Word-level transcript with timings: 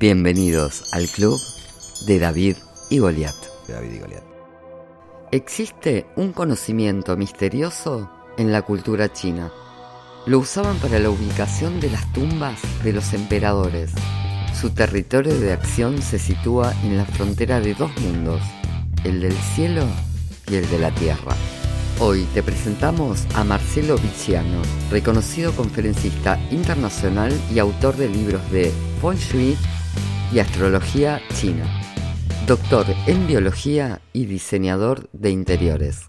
Bienvenidos 0.00 0.94
al 0.94 1.08
club 1.08 1.38
de 2.06 2.18
David 2.18 2.56
y 2.88 3.00
Goliat. 3.00 3.34
David 3.68 3.92
y 3.92 3.98
Goliat. 3.98 4.22
Existe 5.30 6.06
un 6.16 6.32
conocimiento 6.32 7.18
misterioso 7.18 8.10
en 8.38 8.50
la 8.50 8.62
cultura 8.62 9.12
china. 9.12 9.52
Lo 10.24 10.38
usaban 10.38 10.78
para 10.78 10.98
la 11.00 11.10
ubicación 11.10 11.80
de 11.80 11.90
las 11.90 12.10
tumbas 12.14 12.58
de 12.82 12.94
los 12.94 13.12
emperadores. 13.12 13.90
Su 14.58 14.70
territorio 14.70 15.38
de 15.38 15.52
acción 15.52 16.00
se 16.00 16.18
sitúa 16.18 16.72
en 16.82 16.96
la 16.96 17.04
frontera 17.04 17.60
de 17.60 17.74
dos 17.74 17.90
mundos, 18.00 18.40
el 19.04 19.20
del 19.20 19.36
cielo 19.54 19.84
y 20.50 20.54
el 20.54 20.70
de 20.70 20.78
la 20.78 20.94
tierra. 20.94 21.36
Hoy 21.98 22.26
te 22.32 22.42
presentamos 22.42 23.26
a 23.34 23.44
Marcelo 23.44 23.98
Viciano, 23.98 24.62
reconocido 24.90 25.52
conferencista 25.52 26.40
internacional 26.50 27.38
y 27.54 27.58
autor 27.58 27.98
de 27.98 28.08
libros 28.08 28.50
de 28.50 28.72
Feng 29.02 29.18
Shui 29.18 29.58
y 30.32 30.38
Astrología 30.38 31.20
China, 31.34 31.66
doctor 32.46 32.86
en 33.08 33.26
Biología 33.26 34.00
y 34.12 34.26
diseñador 34.26 35.10
de 35.12 35.30
interiores. 35.30 36.08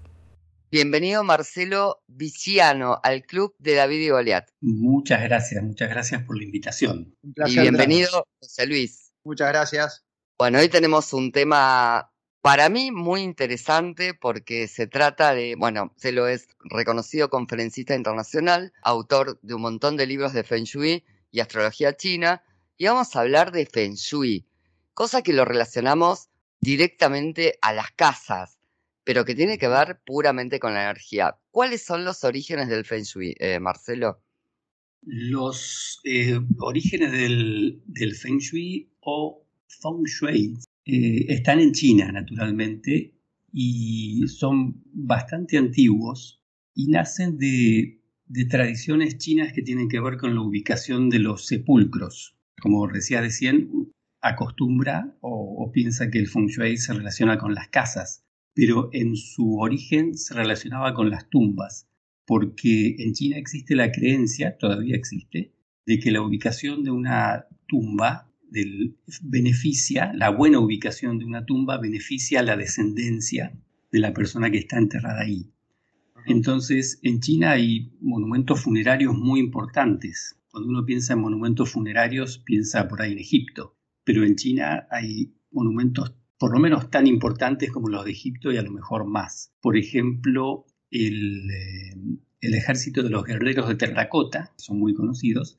Bienvenido 0.72 1.24
Marcelo 1.24 2.04
Viciano 2.08 3.00
al 3.02 3.24
club 3.24 3.56
de 3.58 3.74
David 3.74 4.00
y 4.00 4.10
Goliat. 4.10 4.48
Muchas 4.62 5.24
gracias, 5.24 5.64
muchas 5.64 5.90
gracias 5.90 6.24
por 6.24 6.38
la 6.38 6.44
invitación. 6.44 7.16
y 7.24 7.60
bienvenido 7.60 8.28
José 8.40 8.68
Luis. 8.68 9.12
Muchas 9.24 9.50
gracias. 9.50 10.06
Bueno, 10.38 10.60
hoy 10.60 10.70
tenemos 10.70 11.14
un 11.14 11.32
tema 11.32 12.12
para 12.42 12.70
mí 12.70 12.92
muy 12.92 13.22
interesante 13.22 14.14
porque 14.14 14.68
se 14.68 14.86
trata 14.86 15.34
de, 15.34 15.56
bueno, 15.58 15.94
se 15.98 16.12
lo 16.12 16.28
es 16.28 16.48
reconocido 16.60 17.30
conferencista 17.30 17.96
internacional, 17.96 18.72
autor 18.84 19.40
de 19.42 19.56
un 19.56 19.62
montón 19.62 19.98
de 19.98 20.06
libros 20.06 20.34
de 20.34 20.44
Feng 20.44 20.66
Shui 20.66 21.04
y 21.32 21.40
astrología 21.40 21.96
china, 21.96 22.44
y 22.82 22.86
vamos 22.86 23.16
a 23.16 23.22
hablar 23.22 23.52
de 23.52 23.68
Feng 23.68 23.94
Shui, 23.94 24.48
cosa 24.96 25.22
que 25.22 25.34
lo 25.34 25.46
relacionamos 25.46 26.30
directamente 26.62 27.60
a 27.62 27.74
las 27.74 27.92
casas, 27.92 28.58
pero 29.04 29.24
que 29.24 29.36
tiene 29.36 29.60
que 29.60 29.68
ver 29.68 30.00
puramente 30.04 30.60
con 30.60 30.74
la 30.74 30.86
energía. 30.86 31.38
¿Cuáles 31.52 31.86
son 31.86 32.04
los 32.04 32.24
orígenes 32.24 32.70
del 32.70 32.84
Feng 32.84 33.04
Shui, 33.04 33.36
eh, 33.38 33.60
Marcelo? 33.60 34.24
Los 35.04 36.00
eh, 36.06 36.40
orígenes 36.58 37.12
del, 37.12 38.16
Feng 38.20 38.40
Shui 38.40 38.90
o 39.02 39.46
Feng 39.68 40.04
Shui 40.06 40.58
eh, 40.86 41.26
están 41.30 41.60
en 41.60 41.74
China, 41.74 42.12
naturalmente, 42.12 43.14
y 43.54 44.28
son 44.28 44.82
bastante 44.86 45.60
antiguos 45.60 46.42
y 46.74 46.88
nacen 46.88 47.38
de, 47.38 48.00
tradiciones 48.50 49.20
chinas 49.20 49.54
que 49.54 49.62
tienen 49.62 49.88
que 49.88 50.00
ver 50.00 50.18
con 50.18 50.34
la 50.34 50.42
ubicación 50.42 51.12
de 51.12 51.20
los 51.20 51.46
sepulcros. 51.46 52.41
Como 52.62 52.88
decía 52.88 53.22
recién, 53.22 53.92
acostumbra 54.22 55.18
o, 55.22 55.64
o 55.64 55.72
piensa 55.72 56.10
que 56.10 56.20
el 56.20 56.28
feng 56.28 56.48
shui 56.48 56.78
se 56.78 56.94
relaciona 56.94 57.38
con 57.38 57.56
las 57.56 57.68
casas, 57.70 58.24
pero 58.54 58.90
en 58.94 59.16
su 59.16 59.58
origen 59.60 60.18
se 60.18 60.34
relacionaba 60.34 60.94
con 60.94 61.10
las 61.10 61.30
tumbas, 61.30 61.88
porque 62.26 62.96
en 63.00 63.14
China 63.14 63.38
existe 63.38 63.76
la 63.76 63.92
creencia, 63.92 64.58
todavía 64.58 64.96
existe, 64.96 65.54
de 65.86 66.00
que 66.00 66.12
la 66.12 66.22
ubicación 66.22 66.84
de 66.84 66.92
una 66.92 67.48
tumba 67.68 68.32
beneficia, 69.22 70.12
la 70.14 70.30
buena 70.30 70.60
ubicación 70.60 71.18
de 71.18 71.26
una 71.26 71.46
tumba 71.46 71.78
beneficia 71.78 72.44
la 72.44 72.58
descendencia 72.58 73.54
de 73.92 74.00
la 74.00 74.14
persona 74.14 74.52
que 74.52 74.58
está 74.58 74.78
enterrada 74.78 75.22
ahí. 75.22 75.50
Entonces, 76.26 77.00
en 77.02 77.20
China 77.20 77.52
hay 77.52 77.92
monumentos 78.02 78.62
funerarios 78.62 79.18
muy 79.18 79.40
importantes. 79.40 80.38
Cuando 80.52 80.70
uno 80.70 80.86
piensa 80.86 81.14
en 81.14 81.20
monumentos 81.20 81.72
funerarios, 81.72 82.40
piensa 82.40 82.88
por 82.88 83.02
ahí 83.02 83.14
en 83.14 83.20
Egipto, 83.20 83.78
pero 84.04 84.26
en 84.26 84.36
China 84.36 84.88
hay 84.92 85.34
monumentos 85.52 86.14
por 86.42 86.54
lo 86.54 86.60
menos 86.60 86.90
tan 86.90 87.06
importantes 87.06 87.72
como 87.72 87.88
los 87.88 88.04
de 88.04 88.10
Egipto 88.10 88.52
y 88.52 88.58
a 88.58 88.64
lo 88.64 88.72
mejor 88.72 89.06
más. 89.06 89.54
Por 89.62 89.78
ejemplo, 89.78 90.66
el, 90.90 91.48
eh, 91.52 91.96
ejército 92.42 93.04
de 93.04 93.12
los 93.12 93.24
guerreros 93.24 93.70
de 93.70 93.76
terracota, 93.76 94.52
son 94.58 94.80
muy 94.80 94.96
conocidos, 94.96 95.56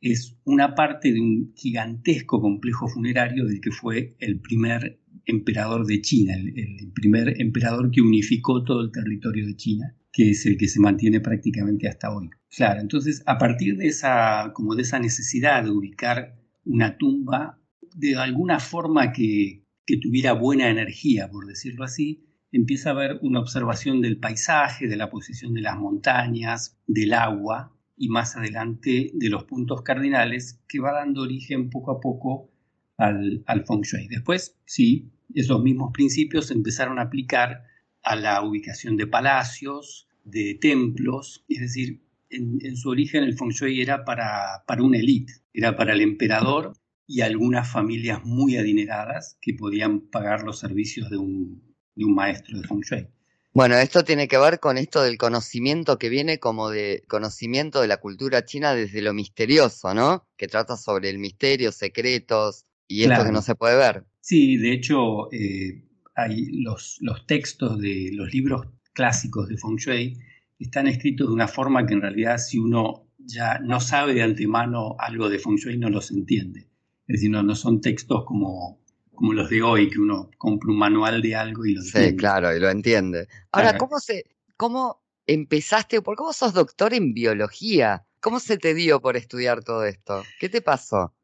es 0.00 0.36
una 0.42 0.74
parte 0.74 1.12
de 1.12 1.20
un 1.20 1.52
gigantesco 1.54 2.40
complejo 2.40 2.88
funerario 2.88 3.46
del 3.46 3.60
que 3.60 3.70
fue 3.70 4.16
el 4.18 4.40
primer 4.40 5.00
emperador 5.24 5.86
de 5.86 6.00
China, 6.00 6.34
el, 6.34 6.90
primer 6.92 7.40
emperador 7.40 7.92
que 7.92 8.02
unificó 8.02 8.64
todo 8.64 8.80
el 8.80 8.90
territorio 8.90 9.46
de 9.46 9.54
China, 9.54 9.96
que 10.14 10.30
es 10.30 10.46
el 10.46 10.56
que 10.56 10.68
se 10.68 10.78
mantiene 10.78 11.20
prácticamente 11.20 11.88
hasta 11.88 12.14
hoy. 12.14 12.30
Claro, 12.56 12.80
entonces 12.80 13.24
a 13.26 13.36
partir 13.36 13.76
de 13.76 13.88
esa, 13.88 14.52
como 14.54 14.76
de 14.76 14.82
esa 14.82 15.00
necesidad 15.00 15.64
de 15.64 15.70
ubicar 15.70 16.36
una 16.64 16.96
tumba 16.96 17.58
de 17.96 18.14
alguna 18.14 18.60
forma 18.60 19.12
que, 19.12 19.64
que 19.84 19.96
tuviera 19.96 20.32
buena 20.32 20.70
energía, 20.70 21.28
por 21.28 21.46
decirlo 21.46 21.82
así, 21.82 22.24
empieza 22.52 22.90
a 22.90 22.92
haber 22.92 23.18
una 23.22 23.40
observación 23.40 24.00
del 24.00 24.18
paisaje, 24.18 24.86
de 24.86 24.96
la 24.96 25.10
posición 25.10 25.52
de 25.52 25.62
las 25.62 25.76
montañas, 25.76 26.78
del 26.86 27.12
agua, 27.12 27.76
y 27.96 28.08
más 28.08 28.36
adelante 28.36 29.10
de 29.14 29.28
los 29.28 29.44
puntos 29.44 29.82
cardinales 29.82 30.60
que 30.68 30.78
va 30.78 30.92
dando 30.92 31.22
origen 31.22 31.70
poco 31.70 31.90
a 31.90 32.00
poco 32.00 32.50
al, 32.96 33.42
al 33.46 33.64
feng 33.66 33.82
shui. 33.82 34.06
Después, 34.08 34.56
sí, 34.64 35.10
esos 35.34 35.60
mismos 35.62 35.92
principios 35.92 36.46
se 36.46 36.54
empezaron 36.54 36.98
a 37.00 37.02
aplicar 37.02 37.64
a 38.04 38.16
la 38.16 38.42
ubicación 38.42 38.96
de 38.96 39.06
palacios, 39.06 40.08
de 40.24 40.54
templos, 40.60 41.44
es 41.48 41.60
decir, 41.60 42.00
en, 42.30 42.76
su 42.76 42.90
origen 42.90 43.24
el 43.24 43.36
feng 43.36 43.50
shui 43.50 43.80
era 43.80 44.04
para, 44.04 44.64
para 44.66 44.82
una 44.82 44.98
élite, 44.98 45.32
era 45.52 45.76
para 45.76 45.92
el 45.92 46.00
emperador 46.00 46.72
y 47.06 47.20
algunas 47.20 47.70
familias 47.70 48.24
muy 48.24 48.56
adineradas 48.56 49.38
que 49.40 49.54
podían 49.54 50.00
pagar 50.00 50.42
los 50.42 50.58
servicios 50.58 51.10
de 51.10 51.16
un, 51.16 51.62
de 51.94 52.04
un 52.04 52.14
maestro 52.14 52.60
de 52.60 52.66
feng 52.66 52.82
shui. 52.82 53.06
Bueno, 53.52 53.76
esto 53.76 54.02
tiene 54.02 54.26
que 54.26 54.36
ver 54.36 54.58
con 54.58 54.78
esto 54.78 55.00
del 55.02 55.16
conocimiento 55.16 55.96
que 55.96 56.08
viene 56.08 56.40
como 56.40 56.70
de 56.70 57.04
conocimiento 57.06 57.80
de 57.80 57.86
la 57.86 57.98
cultura 57.98 58.44
china 58.44 58.74
desde 58.74 59.00
lo 59.00 59.14
misterioso, 59.14 59.94
¿no? 59.94 60.26
Que 60.36 60.48
trata 60.48 60.76
sobre 60.76 61.08
el 61.08 61.20
misterio, 61.20 61.70
secretos 61.70 62.66
y 62.88 63.04
esto 63.04 63.24
que 63.24 63.30
no 63.30 63.42
se 63.42 63.54
puede 63.54 63.76
ver. 63.76 64.04
Sí, 64.20 64.56
de 64.56 64.72
hecho, 64.72 65.32
eh, 65.32 65.84
hay 66.14 66.46
los, 66.62 66.98
los 67.00 67.26
textos 67.26 67.80
de 67.80 68.10
los 68.12 68.32
libros 68.32 68.66
clásicos 68.92 69.48
de 69.48 69.56
Feng 69.56 69.76
Shui 69.76 70.18
están 70.58 70.86
escritos 70.86 71.28
de 71.28 71.34
una 71.34 71.48
forma 71.48 71.84
que 71.86 71.94
en 71.94 72.02
realidad 72.02 72.38
si 72.38 72.58
uno 72.58 73.08
ya 73.18 73.58
no 73.58 73.80
sabe 73.80 74.14
de 74.14 74.22
antemano 74.22 74.96
algo 74.98 75.28
de 75.28 75.38
Feng 75.38 75.56
Shui 75.56 75.78
no 75.78 75.90
los 75.90 76.10
entiende. 76.10 76.68
Es 77.06 77.20
decir, 77.20 77.30
no 77.30 77.54
son 77.54 77.80
textos 77.80 78.24
como 78.24 78.84
como 79.14 79.32
los 79.32 79.48
de 79.48 79.62
hoy, 79.62 79.88
que 79.88 80.00
uno 80.00 80.30
compra 80.38 80.70
un 80.70 80.78
manual 80.78 81.22
de 81.22 81.34
algo 81.34 81.64
y 81.64 81.74
lo 81.74 81.82
entiende. 81.82 82.10
Sí, 82.10 82.16
claro, 82.16 82.54
y 82.54 82.60
lo 82.60 82.68
entiende. 82.68 83.28
Ahora, 83.52 83.78
¿cómo 83.78 83.98
se, 84.00 84.24
cómo 84.56 85.02
empezaste, 85.26 86.02
porque 86.02 86.22
vos 86.22 86.36
sos 86.36 86.52
doctor 86.52 86.94
en 86.94 87.14
biología? 87.14 88.06
¿Cómo 88.20 88.40
se 88.40 88.58
te 88.58 88.74
dio 88.74 89.00
por 89.00 89.16
estudiar 89.16 89.62
todo 89.62 89.84
esto? 89.84 90.22
¿Qué 90.40 90.48
te 90.48 90.60
pasó? 90.60 91.14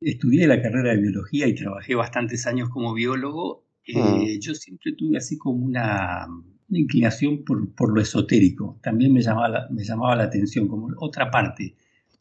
Estudié 0.00 0.46
la 0.46 0.62
carrera 0.62 0.90
de 0.90 0.98
biología 0.98 1.46
y 1.46 1.54
trabajé 1.54 1.94
bastantes 1.94 2.46
años 2.46 2.68
como 2.68 2.94
biólogo. 2.94 3.64
Eh, 3.88 4.36
mm. 4.36 4.40
Yo 4.40 4.54
siempre 4.54 4.92
tuve 4.92 5.16
así 5.16 5.36
como 5.36 5.64
una, 5.64 6.26
inclinación 6.70 7.44
por, 7.44 7.74
por, 7.74 7.94
lo 7.94 8.00
esotérico. 8.00 8.78
También 8.82 9.12
me 9.12 9.22
llamaba 9.22 9.48
la, 9.48 9.68
me 9.70 9.82
llamaba 9.82 10.14
la 10.14 10.24
atención, 10.24 10.68
como 10.68 10.88
otra 10.98 11.30
parte, 11.30 11.74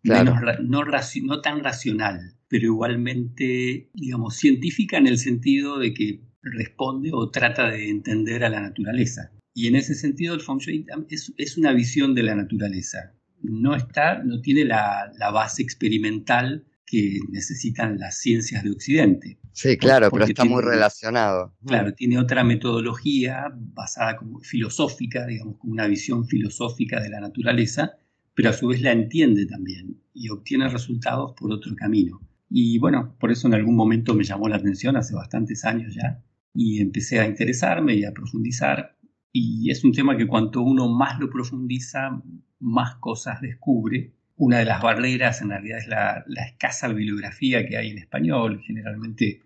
no, 0.03 0.83
no 1.21 1.41
tan 1.41 1.63
racional 1.63 2.37
pero 2.47 2.65
igualmente, 2.67 3.89
digamos, 3.93 4.35
científica 4.35 4.97
en 4.97 5.07
el 5.07 5.17
sentido 5.17 5.79
de 5.79 5.93
que 5.93 6.21
responde 6.41 7.11
o 7.13 7.29
trata 7.29 7.69
de 7.69 7.89
entender 7.89 8.43
a 8.43 8.49
la 8.49 8.61
naturaleza. 8.61 9.31
Y 9.53 9.67
en 9.67 9.75
ese 9.75 9.95
sentido 9.95 10.35
el 10.35 10.41
feng 10.41 10.59
shui 10.59 10.85
es, 11.09 11.57
una 11.57 11.73
visión 11.73 12.15
de 12.15 12.23
la 12.23 12.35
naturaleza. 12.35 13.13
No 13.41 13.75
está, 13.75 14.23
no 14.23 14.41
tiene 14.41 14.65
la, 14.65 15.11
base 15.33 15.61
experimental 15.61 16.65
que 16.87 17.19
necesitan 17.29 17.99
las 17.99 18.17
ciencias 18.17 18.63
de 18.63 18.71
Occidente. 18.71 19.37
Sí, 19.51 19.77
claro, 19.77 20.09
pero 20.09 20.25
está 20.25 20.45
muy 20.45 20.63
relacionado. 20.63 21.53
Claro, 21.65 21.93
tiene 21.93 22.17
otra 22.17 22.43
metodología 22.43 23.47
basada 23.53 24.15
como 24.15 24.39
filosófica, 24.39 25.27
digamos, 25.27 25.57
como 25.57 25.73
una 25.73 25.87
visión 25.87 26.25
filosófica 26.25 27.01
de 27.01 27.09
la 27.09 27.19
naturaleza, 27.19 27.97
pero 28.33 28.49
a 28.49 28.53
su 28.53 28.67
vez 28.67 28.81
la 28.81 28.93
entiende 28.93 29.45
también 29.45 30.01
y 30.13 30.29
obtiene 30.29 30.69
resultados 30.69 31.33
por 31.33 31.51
otro 31.51 31.75
camino. 31.75 32.21
Y 32.49 32.79
bueno, 32.79 33.15
por 33.19 33.31
eso 33.31 33.47
en 33.47 33.55
algún 33.55 33.75
momento 33.75 34.13
me 34.13 34.23
llamó 34.23 34.47
la 34.47 34.55
atención 34.55 34.95
hace 34.95 35.13
bastantes 35.13 35.65
años 35.65 35.93
ya 35.93 36.23
y 36.53 36.79
empecé 36.79 37.19
a 37.19 37.27
interesarme 37.27 37.95
y 37.95 38.05
a 38.05 38.13
profundizar. 38.13 38.97
Y 39.33 39.69
es 39.69 39.83
un 39.83 39.91
tema 39.91 40.15
que 40.15 40.25
cuanto 40.25 40.61
uno 40.61 40.87
más 40.87 41.19
lo 41.19 41.29
profundiza, 41.29 42.21
más 42.59 42.95
cosas 42.95 43.41
descubre. 43.41 44.13
Una 44.37 44.59
de 44.59 44.65
las 44.65 44.81
barreras 44.81 45.41
en 45.41 45.49
realidad 45.49 45.79
es 45.79 45.87
la, 45.87 46.23
escasa 46.45 46.87
bibliografía 46.87 47.67
que 47.67 47.77
hay 47.77 47.89
en 47.89 47.97
español. 47.97 48.61
Generalmente 48.65 49.41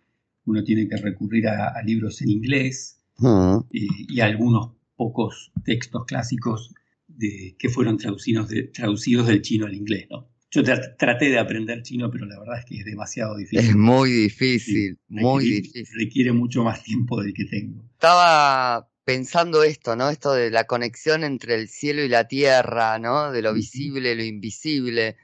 uno 0.46 0.64
tiene 0.64 0.88
que 0.88 0.98
recurrir 0.98 1.48
a, 1.48 1.82
libros 1.84 2.22
en 2.22 2.30
inglés 2.30 3.02
mm. 3.18 3.58
y, 3.72 4.20
a 4.20 4.26
algunos 4.26 4.74
pocos 4.96 5.52
textos 5.64 6.06
clásicos 6.06 6.74
de, 7.08 7.56
que 7.58 7.70
fueron 7.70 7.98
traducidos, 7.98 8.50
traducidos 8.74 9.28
del 9.28 9.42
chino 9.42 9.66
al 9.66 9.74
inglés. 9.74 10.08
¿no? 10.10 10.30
Yo 10.52 10.64
traté 10.64 11.30
de 11.30 11.40
aprender 11.40 11.82
chino, 11.82 12.12
pero 12.12 12.26
la 12.26 12.38
verdad 12.38 12.60
es 12.60 12.66
que 12.66 12.80
es 12.80 12.86
demasiado 12.86 13.38
difícil. 13.38 13.70
Es 13.70 13.76
muy 13.76 14.12
difícil, 14.12 15.00
muy 15.08 15.46
difícil. 15.46 15.86
Requiere 15.98 16.34
mucho 16.34 16.66
más 16.66 16.84
tiempo 16.84 17.22
del 17.22 17.34
que 17.34 17.46
tengo. 17.46 17.82
Estaba 17.94 18.91
pensando 19.04 19.64
esto, 19.64 19.96
¿no? 19.96 20.10
Esto 20.10 20.34
de 20.34 20.52
la 20.52 20.66
conexión 20.66 21.24
entre 21.24 21.56
el 21.56 21.68
cielo 21.68 22.04
y 22.04 22.10
la 22.10 22.28
tierra, 22.28 23.00
¿no? 23.00 23.32
De 23.32 23.42
lo 23.42 23.54
visible 23.54 24.12
y 24.12 24.16
lo 24.16 24.24
invisible. 24.24 25.18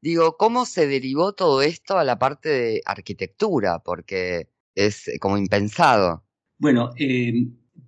Digo, 0.00 0.36
¿cómo 0.36 0.66
se 0.66 0.86
derivó 0.86 1.32
todo 1.32 1.62
esto 1.62 1.98
a 1.98 2.04
la 2.04 2.18
parte 2.18 2.48
de 2.48 2.82
arquitectura? 2.84 3.80
Porque 3.80 4.48
es 4.74 5.10
como 5.20 5.38
impensado. 5.38 6.24
Bueno, 6.58 6.90
eh, 6.98 7.32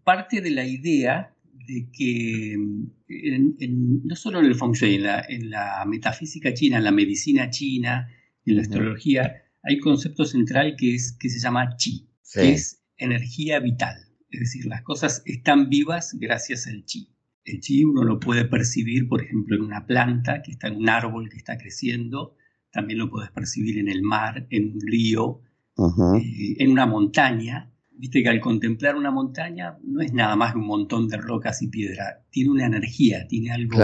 parte 0.04 0.40
de 0.40 0.50
la 0.50 0.66
idea 0.66 1.34
de 1.52 1.86
que 1.92 2.56
no 3.08 4.16
solo 4.16 4.40
en 4.40 4.46
el 4.46 4.54
feng 4.54 4.72
shui, 4.72 4.94
en 4.94 5.50
la, 5.50 5.84
metafísica 5.86 6.54
china, 6.54 6.78
en 6.78 6.84
la 6.84 6.90
medicina 6.90 7.50
china, 7.50 8.08
en 8.46 8.56
la 8.56 8.62
astrología, 8.62 9.44
hay 9.62 9.76
un 9.76 9.80
concepto 9.80 10.24
central 10.24 10.76
que, 10.78 10.94
es, 10.94 11.12
que 11.12 11.28
se 11.28 11.38
llama 11.38 11.76
chi, 11.76 12.08
que 12.32 12.52
es 12.52 12.82
energía 12.96 13.60
vital. 13.60 14.07
Es 14.30 14.40
decir, 14.40 14.66
las 14.66 14.82
cosas 14.82 15.22
están 15.24 15.68
vivas 15.68 16.16
gracias 16.18 16.66
al 16.66 16.84
chi. 16.84 17.10
El 17.44 17.60
chi 17.60 17.84
uno 17.84 18.04
lo 18.04 18.20
puede 18.20 18.44
percibir, 18.44 19.08
por 19.08 19.22
ejemplo, 19.22 19.56
en 19.56 19.62
una 19.62 19.86
planta 19.86 20.42
que 20.42 20.50
está 20.50 20.68
en 20.68 20.76
un 20.76 20.88
árbol 20.88 21.30
que 21.30 21.38
está 21.38 21.56
creciendo, 21.56 22.34
también 22.70 22.98
lo 22.98 23.08
puedes 23.08 23.30
percibir 23.30 23.78
en 23.78 23.88
el 23.88 24.02
mar, 24.02 24.46
en 24.50 24.72
un 24.74 24.80
río, 24.80 25.40
eh, 25.78 26.56
en 26.58 26.70
una 26.70 26.86
montaña. 26.86 27.72
Viste 27.90 28.22
que 28.22 28.28
al 28.28 28.40
contemplar 28.40 28.96
una 28.96 29.10
montaña 29.10 29.78
no 29.82 30.00
es 30.02 30.12
nada 30.12 30.36
más 30.36 30.52
que 30.52 30.58
un 30.58 30.66
montón 30.66 31.08
de 31.08 31.16
rocas 31.16 31.62
y 31.62 31.68
piedra, 31.68 32.24
tiene 32.30 32.50
una 32.50 32.66
energía, 32.66 33.26
tiene 33.26 33.50
algo, 33.50 33.78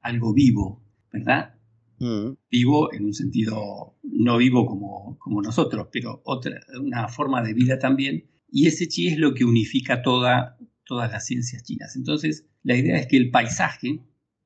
algo 0.00 0.34
vivo, 0.34 0.82
¿verdad? 1.12 1.54
Mm. 1.98 2.32
Vivo 2.50 2.92
en 2.92 3.04
un 3.04 3.14
sentido, 3.14 3.96
no 4.02 4.38
vivo 4.38 4.66
como, 4.66 5.18
como 5.18 5.42
nosotros, 5.42 5.88
pero 5.92 6.22
otra, 6.24 6.60
una 6.80 7.06
forma 7.08 7.42
de 7.42 7.54
vida 7.54 7.78
también. 7.78 8.24
Y 8.54 8.66
ese 8.66 8.86
chi 8.86 9.08
es 9.08 9.16
lo 9.16 9.32
que 9.32 9.46
unifica 9.46 10.02
toda, 10.02 10.58
todas 10.84 11.10
las 11.10 11.24
ciencias 11.24 11.62
chinas. 11.62 11.96
Entonces, 11.96 12.46
la 12.62 12.76
idea 12.76 12.98
es 12.98 13.06
que 13.06 13.16
el 13.16 13.30
paisaje, 13.30 14.04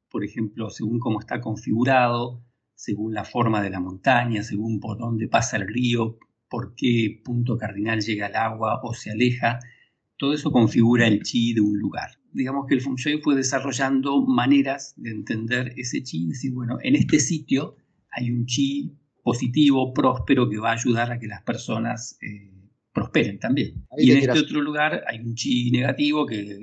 por 0.08 0.24
ejemplo, 0.24 0.70
según 0.70 1.00
cómo 1.00 1.18
está 1.18 1.40
configurado, 1.40 2.46
según 2.76 3.14
la 3.14 3.24
forma 3.24 3.60
de 3.62 3.70
la 3.70 3.80
montaña, 3.80 4.44
según 4.44 4.78
por 4.78 4.96
dónde 4.96 5.26
pasa 5.26 5.56
el 5.56 5.66
río, 5.66 6.18
por 6.48 6.76
qué 6.76 7.20
punto 7.24 7.58
cardinal 7.58 8.00
llega 8.00 8.28
el 8.28 8.36
agua 8.36 8.80
o 8.84 8.94
se 8.94 9.10
aleja, 9.10 9.58
todo 10.16 10.34
eso 10.34 10.52
configura 10.52 11.08
el 11.08 11.24
chi 11.24 11.52
de 11.52 11.62
un 11.62 11.76
lugar. 11.76 12.10
Digamos 12.32 12.66
que 12.68 12.76
el 12.76 12.82
feng 12.82 12.94
shui 12.94 13.20
fue 13.20 13.34
desarrollando 13.34 14.24
maneras 14.24 14.94
de 14.96 15.10
entender 15.10 15.72
ese 15.76 16.04
chi, 16.04 16.28
decir, 16.28 16.52
bueno, 16.52 16.78
en 16.80 16.94
este 16.94 17.18
sitio 17.18 17.74
hay 18.12 18.30
un 18.30 18.46
chi 18.46 18.96
positivo, 19.24 19.92
próspero, 19.92 20.48
que 20.48 20.58
va 20.58 20.70
a 20.70 20.74
ayudar 20.74 21.10
a 21.10 21.18
que 21.18 21.26
las 21.26 21.42
personas 21.42 22.18
eh, 22.22 22.55
prosperen 22.96 23.38
también. 23.38 23.86
y 23.98 24.10
en 24.10 24.18
este 24.18 24.38
otro 24.38 24.62
lugar 24.62 25.04
hay 25.06 25.20
un 25.20 25.34
chi 25.34 25.70
negativo 25.70 26.24
que 26.24 26.58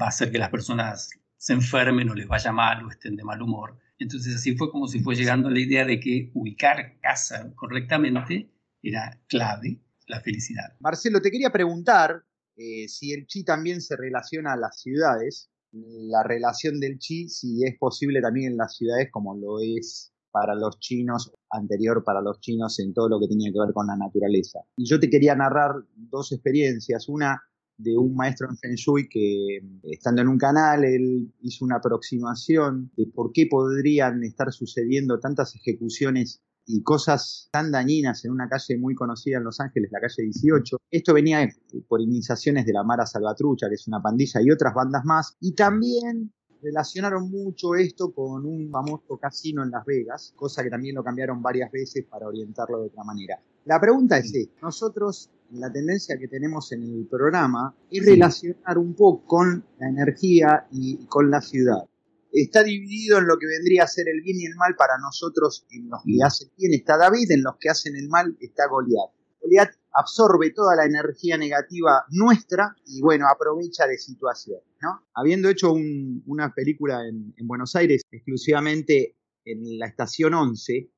va 0.00 0.06
a 0.06 0.08
hacer 0.08 0.32
que 0.32 0.38
las 0.38 0.50
personas 0.50 1.08
se 1.36 1.52
enfermen 1.52 2.10
o 2.10 2.16
les 2.16 2.26
vaya 2.26 2.50
mal 2.50 2.84
o 2.84 2.90
estén 2.90 3.14
de 3.14 3.22
mal 3.22 3.40
humor. 3.40 3.78
Entonces 3.96 4.34
así 4.34 4.56
fue 4.56 4.72
como 4.72 4.88
se 4.88 5.00
fue 5.00 5.14
llegando 5.14 5.46
a 5.46 5.52
la 5.52 5.60
idea 5.60 5.84
de 5.84 6.00
que 6.00 6.32
ubicar 6.34 6.98
casa 7.00 7.52
correctamente 7.54 8.50
era 8.82 9.22
clave 9.28 9.80
la 10.08 10.20
felicidad. 10.20 10.76
Marcelo, 10.80 11.20
te 11.20 11.30
quería 11.30 11.50
preguntar 11.50 12.24
eh, 12.56 12.88
si 12.88 13.12
el 13.12 13.26
chi 13.28 13.44
también 13.44 13.80
se 13.80 13.96
relaciona 13.96 14.54
a 14.54 14.56
las 14.56 14.80
ciudades, 14.80 15.48
la 15.70 16.24
relación 16.24 16.80
del 16.80 16.98
chi, 16.98 17.28
si 17.28 17.64
es 17.64 17.78
posible 17.78 18.20
también 18.20 18.52
en 18.52 18.58
las 18.58 18.76
ciudades 18.76 19.10
como 19.12 19.36
lo 19.36 19.60
es 19.60 20.12
para 20.30 20.54
los 20.54 20.78
chinos, 20.78 21.32
anterior 21.50 22.02
para 22.04 22.20
los 22.20 22.40
chinos 22.40 22.78
en 22.80 22.92
todo 22.92 23.08
lo 23.08 23.20
que 23.20 23.28
tenía 23.28 23.52
que 23.52 23.60
ver 23.60 23.72
con 23.72 23.86
la 23.86 23.96
naturaleza. 23.96 24.60
Y 24.76 24.84
yo 24.84 25.00
te 25.00 25.10
quería 25.10 25.34
narrar 25.34 25.72
dos 25.94 26.32
experiencias, 26.32 27.08
una 27.08 27.42
de 27.78 27.96
un 27.96 28.14
maestro 28.14 28.48
en 28.50 28.56
Feng 28.56 28.74
Shui 28.74 29.08
que, 29.08 29.60
estando 29.84 30.20
en 30.20 30.28
un 30.28 30.38
canal, 30.38 30.84
él 30.84 31.32
hizo 31.42 31.64
una 31.64 31.76
aproximación 31.76 32.90
de 32.96 33.06
por 33.06 33.32
qué 33.32 33.46
podrían 33.48 34.24
estar 34.24 34.52
sucediendo 34.52 35.20
tantas 35.20 35.54
ejecuciones 35.54 36.42
y 36.66 36.82
cosas 36.82 37.48
tan 37.50 37.72
dañinas 37.72 38.24
en 38.24 38.32
una 38.32 38.48
calle 38.48 38.76
muy 38.76 38.94
conocida 38.94 39.38
en 39.38 39.44
Los 39.44 39.58
Ángeles, 39.58 39.90
la 39.90 40.00
calle 40.00 40.24
18. 40.24 40.76
Esto 40.90 41.14
venía 41.14 41.48
por 41.88 42.02
iniciaciones 42.02 42.66
de 42.66 42.74
la 42.74 42.82
Mara 42.82 43.06
Salvatrucha, 43.06 43.68
que 43.68 43.76
es 43.76 43.88
una 43.88 44.02
pandilla, 44.02 44.42
y 44.42 44.50
otras 44.50 44.74
bandas 44.74 45.02
más. 45.04 45.36
Y 45.40 45.54
también 45.54 46.32
relacionaron 46.62 47.30
mucho 47.30 47.74
esto 47.74 48.12
con 48.12 48.44
un 48.44 48.70
famoso 48.70 49.16
casino 49.16 49.62
en 49.62 49.70
Las 49.70 49.84
Vegas, 49.84 50.32
cosa 50.36 50.62
que 50.62 50.70
también 50.70 50.94
lo 50.94 51.04
cambiaron 51.04 51.42
varias 51.42 51.70
veces 51.70 52.04
para 52.04 52.26
orientarlo 52.26 52.80
de 52.80 52.86
otra 52.86 53.04
manera. 53.04 53.40
La 53.64 53.80
pregunta 53.80 54.18
es 54.18 54.34
esta, 54.34 54.60
nosotros 54.62 55.30
la 55.50 55.72
tendencia 55.72 56.18
que 56.18 56.28
tenemos 56.28 56.72
en 56.72 56.82
el 56.82 57.06
programa 57.06 57.74
es 57.90 58.04
relacionar 58.04 58.78
un 58.78 58.94
poco 58.94 59.24
con 59.26 59.64
la 59.78 59.88
energía 59.88 60.66
y 60.70 61.06
con 61.06 61.30
la 61.30 61.40
ciudad 61.40 61.88
está 62.32 62.62
dividido 62.62 63.18
en 63.18 63.26
lo 63.26 63.38
que 63.38 63.46
vendría 63.46 63.84
a 63.84 63.88
ser 63.88 64.08
el 64.08 64.20
bien 64.22 64.38
y 64.40 64.46
el 64.46 64.56
mal 64.56 64.74
para 64.76 64.98
nosotros, 64.98 65.66
en 65.70 65.88
los 65.88 66.02
que 66.04 66.16
mm. 66.16 66.24
hacen 66.24 66.48
bien 66.56 66.74
está 66.74 66.96
David, 66.96 67.30
en 67.30 67.42
los 67.42 67.56
que 67.58 67.70
hacen 67.70 67.96
el 67.96 68.08
mal 68.08 68.36
está 68.40 68.68
Goliat. 68.68 69.10
Goliat 69.40 69.70
absorbe 69.92 70.50
toda 70.50 70.76
la 70.76 70.84
energía 70.84 71.36
negativa 71.36 72.04
nuestra 72.10 72.74
y 72.86 73.00
bueno, 73.00 73.26
aprovecha 73.28 73.86
de 73.86 73.98
situaciones, 73.98 74.64
¿no? 74.82 75.06
Habiendo 75.14 75.48
hecho 75.48 75.72
una 75.72 76.54
película 76.54 77.06
en, 77.06 77.34
Buenos 77.46 77.74
Aires 77.76 78.02
exclusivamente 78.10 79.16
en 79.44 79.78
la 79.78 79.86
estación 79.86 80.34
11, 80.34 80.90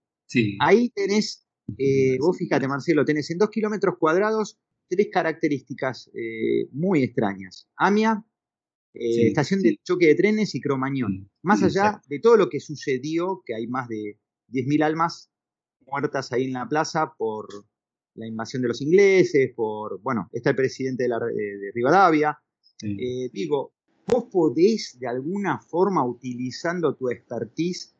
ahí 0.60 0.90
tenés, 0.90 1.46
eh, 1.78 2.18
vos 2.18 2.36
fíjate 2.36 2.66
Marcelo, 2.66 3.04
tenés 3.04 3.30
en 3.30 3.38
dos 3.38 3.50
kilómetros 3.50 3.96
cuadrados 3.98 4.58
tres 4.90 5.08
características 5.10 6.10
eh, 6.14 6.68
muy 6.72 7.04
extrañas. 7.04 7.68
Amia, 7.76 8.24
eh, 8.92 9.28
estación 9.28 9.62
del 9.62 9.78
choque 9.84 10.08
de 10.08 10.16
trenes 10.16 10.54
y 10.54 10.60
Cromañón. 10.60 11.30
Más 11.42 11.62
allá 11.62 12.02
de 12.08 12.18
todo 12.18 12.36
lo 12.36 12.48
que 12.48 12.58
sucedió, 12.58 13.42
que 13.46 13.54
hay 13.54 13.68
más 13.68 13.88
de 13.88 14.18
10.000 14.48 14.82
almas 14.82 15.30
muertas 15.86 16.32
ahí 16.32 16.44
en 16.44 16.54
la 16.54 16.68
plaza 16.68 17.14
por 17.16 17.46
la 18.14 18.26
invasión 18.26 18.62
de 18.62 18.68
los 18.68 18.80
ingleses, 18.80 19.52
por, 19.54 20.00
bueno, 20.02 20.28
está 20.32 20.50
el 20.50 20.56
presidente 20.56 21.04
de, 21.04 21.08
la, 21.08 21.16
eh, 21.16 21.58
de 21.58 21.70
Rivadavia. 21.72 22.38
Eh, 22.82 23.28
digo, 23.32 23.74
vos 24.06 24.24
podés 24.30 24.98
de 24.98 25.06
alguna 25.06 25.58
forma, 25.60 26.04
utilizando 26.04 26.94
tu 26.94 27.10
expertise, 27.10 27.94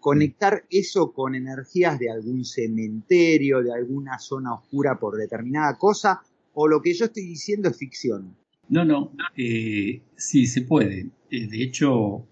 conectar 0.00 0.64
eso 0.70 1.12
con 1.12 1.34
energías 1.34 1.98
de 1.98 2.10
algún 2.10 2.44
cementerio, 2.44 3.62
de 3.62 3.72
alguna 3.72 4.18
zona 4.18 4.54
oscura 4.54 4.98
por 4.98 5.16
determinada 5.16 5.76
cosa, 5.78 6.20
o 6.54 6.68
lo 6.68 6.80
que 6.80 6.94
yo 6.94 7.06
estoy 7.06 7.24
diciendo 7.24 7.68
es 7.68 7.76
ficción. 7.76 8.36
No, 8.68 8.84
no, 8.84 9.12
eh, 9.36 10.02
sí 10.16 10.46
se 10.46 10.62
puede. 10.62 11.10
Eh, 11.30 11.48
de 11.48 11.62
hecho, 11.62 12.26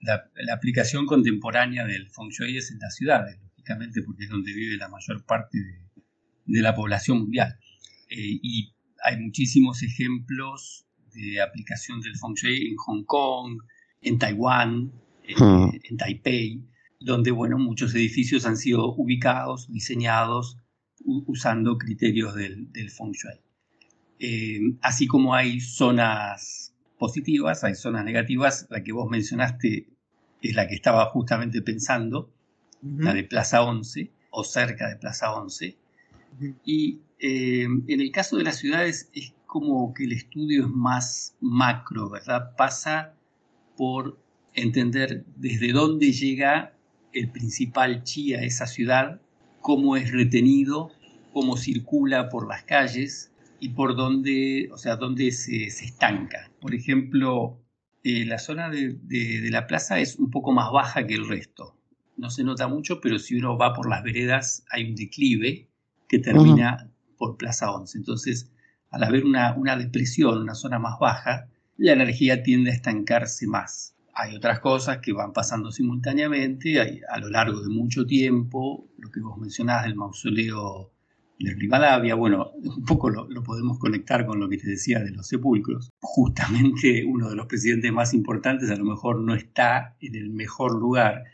la, 0.00 0.30
aplicación 0.52 1.06
contemporánea 1.06 1.86
del 1.86 2.08
feng 2.10 2.30
shui 2.30 2.56
es 2.56 2.70
en 2.70 2.78
las 2.78 2.94
ciudades, 2.94 3.38
lógicamente, 3.40 4.02
porque 4.02 4.24
es 4.24 4.30
donde 4.30 4.52
vive 4.52 4.76
la 4.76 4.88
mayor 4.88 5.24
parte 5.24 5.58
de, 5.58 5.85
la 6.46 6.74
población 6.74 7.20
mundial. 7.20 7.58
Eh, 8.10 8.38
y 8.42 8.72
hay 9.04 9.18
muchísimos 9.18 9.82
ejemplos 9.82 10.86
de 11.14 11.40
aplicación 11.40 12.00
del 12.00 12.16
feng 12.16 12.34
shui 12.34 12.68
en 12.68 12.76
Hong 12.76 13.04
Kong, 13.04 13.62
en 14.02 14.18
Taiwán, 14.18 14.92
hmm. 15.38 15.68
en 15.82 15.96
Taipei, 15.96 16.62
donde 17.00 17.30
bueno, 17.30 17.58
muchos 17.58 17.94
edificios 17.94 18.46
han 18.46 18.56
sido 18.56 18.94
ubicados, 18.94 19.70
diseñados 19.72 20.58
usando 21.04 21.78
criterios 21.78 22.34
del, 22.34 22.72
del 22.72 22.90
feng 22.90 23.12
shui. 23.12 23.40
Eh, 24.18 24.60
así 24.80 25.06
como 25.06 25.34
hay 25.34 25.60
zonas 25.60 26.74
positivas, 26.98 27.64
hay 27.64 27.74
zonas 27.74 28.04
negativas, 28.04 28.66
la 28.70 28.82
que 28.82 28.92
vos 28.92 29.08
mencionaste 29.10 29.88
es 30.42 30.54
la 30.54 30.66
que 30.66 30.74
estaba 30.74 31.06
justamente 31.06 31.62
pensando, 31.62 32.32
la 32.82 33.14
de 33.14 33.24
Plaza 33.24 33.62
11 33.62 34.12
o 34.30 34.44
cerca 34.44 34.88
de 34.88 34.96
Plaza 34.96 35.34
11. 35.34 35.76
Y 36.64 37.00
eh, 37.18 37.64
en 37.64 38.00
el 38.00 38.10
caso 38.10 38.36
de 38.36 38.44
las 38.44 38.56
ciudades 38.58 39.10
es 39.14 39.32
como 39.46 39.94
que 39.94 40.04
el 40.04 40.12
estudio 40.12 40.64
es 40.64 40.70
más 40.70 41.36
macro, 41.40 42.10
¿verdad? 42.10 42.54
Pasa 42.56 43.14
por 43.76 44.18
entender 44.54 45.24
desde 45.36 45.72
dónde 45.72 46.12
llega 46.12 46.72
el 47.12 47.30
principal 47.30 48.02
chi 48.02 48.34
a 48.34 48.42
esa 48.42 48.66
ciudad, 48.66 49.20
cómo 49.60 49.96
es 49.96 50.12
retenido, 50.12 50.90
cómo 51.32 51.56
circula 51.56 52.28
por 52.28 52.48
las 52.48 52.64
calles, 52.64 53.32
y 53.60 53.70
por 53.70 53.96
dónde, 53.96 54.68
o 54.72 54.78
sea, 54.78 54.96
dónde 54.96 55.30
se, 55.32 55.66
estanca. 55.66 56.50
Por 56.60 56.74
ejemplo, 56.74 57.60
eh, 58.04 58.24
la 58.24 58.38
zona 58.38 58.70
de, 58.70 58.98
la 59.50 59.66
plaza 59.66 60.00
es 60.00 60.16
un 60.16 60.30
poco 60.30 60.52
más 60.52 60.70
baja 60.70 61.06
que 61.06 61.14
el 61.14 61.28
resto. 61.28 61.76
No 62.16 62.30
se 62.30 62.44
nota 62.44 62.68
mucho, 62.68 63.00
pero 63.00 63.18
si 63.18 63.36
uno 63.36 63.58
va 63.58 63.74
por 63.74 63.88
las 63.88 64.02
veredas 64.02 64.64
hay 64.70 64.88
un 64.88 64.94
declive 64.94 65.68
que 66.08 66.18
termina 66.18 66.90
por 67.16 67.36
Plaza 67.36 67.72
11. 67.72 67.98
Entonces, 67.98 68.50
al 68.90 69.04
haber 69.04 69.24
una, 69.24 69.54
una 69.56 69.76
depresión, 69.76 70.38
una 70.38 70.54
zona 70.54 70.78
más 70.78 70.98
baja, 70.98 71.48
la 71.76 71.92
energía 71.92 72.42
tiende 72.42 72.70
a 72.70 72.74
estancarse 72.74 73.46
más. 73.46 73.94
hay 74.14 74.34
otras 74.34 74.60
cosas 74.60 74.98
que 74.98 75.12
van 75.12 75.32
pasando 75.32 75.70
simultáneamente 75.70 76.80
hay, 76.80 77.00
a 77.08 77.18
lo 77.18 77.28
largo 77.28 77.60
de 77.60 77.68
mucho 77.68 78.06
tiempo, 78.06 78.88
lo 78.98 79.10
que 79.10 79.20
vos 79.20 79.36
mencionás 79.36 79.84
del 79.84 79.94
mausoleo 79.94 80.90
de 81.38 81.54
Rivadavia, 81.54 82.14
bueno, 82.14 82.52
un 82.54 82.84
poco 82.84 83.10
lo, 83.10 83.28
podemos 83.42 83.78
conectar 83.78 84.24
con 84.24 84.40
lo 84.40 84.48
que 84.48 84.56
te 84.56 84.70
decía 84.70 85.00
de 85.00 85.10
los 85.10 85.28
sepulcros. 85.28 85.92
Justamente 86.00 87.04
uno 87.04 87.28
de 87.28 87.36
los 87.36 87.46
presidentes 87.46 87.92
más 87.92 88.14
importantes 88.14 88.70
a 88.70 88.76
lo 88.76 88.84
mejor 88.84 89.20
no 89.20 89.34
está 89.34 89.96
en 90.00 90.14
el 90.14 90.30
mejor 90.30 90.74
lugar. 90.74 91.24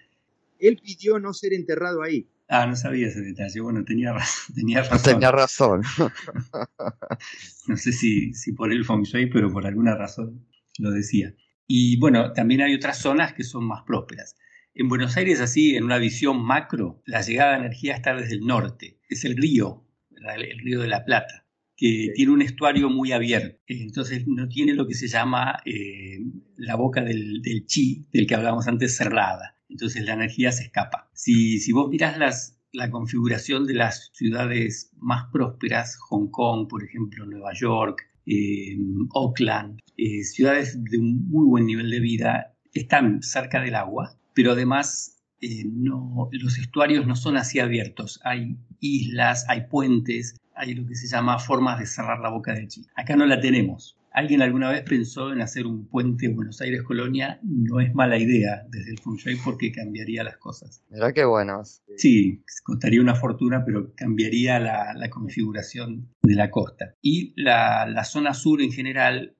Él 0.58 0.80
pidió 0.82 1.18
no 1.18 1.32
ser 1.32 1.52
enterrado 1.52 2.02
ahí. 2.02 2.28
Ah, 2.54 2.66
no 2.66 2.76
sabía 2.76 3.06
ese 3.06 3.22
detalle. 3.22 3.60
Bueno, 3.62 3.82
tenía, 3.82 4.14
tenía 4.54 4.82
razón. 4.82 5.12
Tenía 5.14 5.32
razón. 5.32 5.80
no 7.66 7.76
sé 7.78 7.92
si, 7.92 8.34
si 8.34 8.52
por 8.52 8.70
el 8.70 8.84
feng 8.84 9.04
shui, 9.04 9.30
pero 9.30 9.50
por 9.50 9.66
alguna 9.66 9.96
razón 9.96 10.46
lo 10.78 10.90
decía. 10.90 11.34
Y 11.66 11.98
bueno, 11.98 12.34
también 12.34 12.60
hay 12.60 12.74
otras 12.74 12.98
zonas 12.98 13.32
que 13.32 13.42
son 13.42 13.64
más 13.64 13.84
prósperas. 13.86 14.36
En 14.74 14.90
Buenos 14.90 15.16
Aires, 15.16 15.40
así, 15.40 15.76
en 15.76 15.84
una 15.84 15.96
visión 15.96 16.44
macro, 16.44 17.02
la 17.06 17.22
llegada 17.22 17.52
de 17.52 17.60
energía 17.60 17.94
está 17.94 18.14
desde 18.14 18.34
el 18.34 18.40
norte. 18.42 19.00
Es 19.08 19.24
el 19.24 19.38
río, 19.38 19.86
el 20.10 20.58
río 20.58 20.82
de 20.82 20.88
la 20.88 21.06
Plata, 21.06 21.46
que 21.74 22.12
tiene 22.14 22.32
un 22.32 22.42
estuario 22.42 22.90
muy 22.90 23.12
abierto. 23.12 23.62
Entonces 23.66 24.24
no 24.26 24.46
tiene 24.48 24.74
lo 24.74 24.86
que 24.86 24.94
se 24.94 25.08
llama 25.08 25.62
eh, 25.64 26.18
la 26.56 26.76
boca 26.76 27.02
del, 27.02 27.40
chi, 27.64 28.06
del 28.12 28.26
que 28.26 28.34
hablábamos 28.34 28.68
antes, 28.68 28.94
cerrada. 28.94 29.56
Entonces 29.72 30.04
la 30.04 30.12
energía 30.12 30.52
se 30.52 30.64
escapa. 30.64 31.10
Si, 31.14 31.58
si 31.58 31.72
vos 31.72 31.88
mirás 31.88 32.18
las, 32.18 32.60
la 32.72 32.90
configuración 32.90 33.66
de 33.66 33.74
las 33.74 34.10
ciudades 34.12 34.92
más 34.98 35.24
prósperas, 35.32 35.96
Hong 36.08 36.28
Kong, 36.30 36.68
por 36.68 36.84
ejemplo, 36.84 37.24
Nueva 37.24 37.52
York, 37.54 38.02
eh, 38.26 38.76
Oakland, 39.14 39.80
eh, 39.96 40.24
ciudades 40.24 40.78
de 40.84 40.98
un 40.98 41.26
muy 41.28 41.46
buen 41.46 41.66
nivel 41.66 41.90
de 41.90 42.00
vida, 42.00 42.54
están 42.74 43.22
cerca 43.22 43.60
del 43.62 43.74
agua, 43.74 44.14
pero 44.34 44.52
además 44.52 45.22
eh, 45.40 45.64
no, 45.64 46.28
los 46.32 46.58
estuarios 46.58 47.06
no 47.06 47.16
son 47.16 47.38
así 47.38 47.58
abiertos. 47.58 48.20
Hay 48.24 48.58
islas, 48.78 49.46
hay 49.48 49.68
puentes, 49.68 50.36
hay 50.54 50.74
lo 50.74 50.86
que 50.86 50.94
se 50.94 51.08
llama 51.08 51.38
formas 51.38 51.78
de 51.78 51.86
cerrar 51.86 52.20
la 52.20 52.28
boca 52.28 52.52
del 52.52 52.68
chi. 52.68 52.86
Acá 52.94 53.16
no 53.16 53.24
la 53.24 53.40
tenemos. 53.40 53.96
¿Alguien 54.14 54.42
alguna 54.42 54.70
vez 54.70 54.82
pensó 54.82 55.32
en 55.32 55.40
hacer 55.40 55.66
un 55.66 55.86
puente 55.86 56.28
Buenos 56.28 56.60
Aires-Colonia? 56.60 57.40
No 57.42 57.80
es 57.80 57.94
mala 57.94 58.18
idea 58.18 58.66
desde 58.68 58.90
el 58.90 58.98
Feng 58.98 59.16
Shui 59.16 59.36
porque 59.42 59.72
cambiaría 59.72 60.22
las 60.22 60.36
cosas. 60.36 60.82
Mira 60.90 61.12
qué 61.12 61.24
buenos. 61.24 61.82
Sí, 61.96 62.42
costaría 62.62 63.00
una 63.00 63.14
fortuna, 63.14 63.64
pero 63.64 63.94
cambiaría 63.94 64.58
la, 64.58 65.08
configuración 65.08 66.10
de 66.22 66.34
la 66.34 66.50
costa. 66.50 66.94
Y 67.00 67.32
la, 67.40 68.04
zona 68.04 68.34
sur 68.34 68.60
en 68.60 68.72
general 68.72 69.34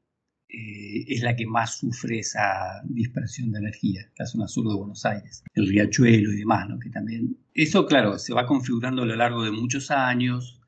eh, 0.48 1.04
es 1.06 1.22
la 1.22 1.36
que 1.36 1.46
más 1.46 1.78
sufre 1.78 2.20
esa 2.20 2.80
dispersión 2.84 3.52
de 3.52 3.58
energía, 3.58 4.10
la 4.16 4.24
zona 4.24 4.48
sur 4.48 4.66
de 4.66 4.74
Buenos 4.74 5.04
Aires, 5.04 5.44
el 5.54 5.68
riachuelo 5.68 6.32
y 6.32 6.36
demás, 6.36 6.68
¿no? 6.68 6.78
que 6.78 6.88
también... 6.88 7.36
Eso, 7.52 7.84
claro, 7.84 8.18
se 8.18 8.32
va 8.32 8.46
configurando 8.46 9.02
a 9.02 9.06
lo 9.06 9.16
largo 9.16 9.44
de 9.44 9.50
muchos 9.50 9.90
años, 9.90 10.61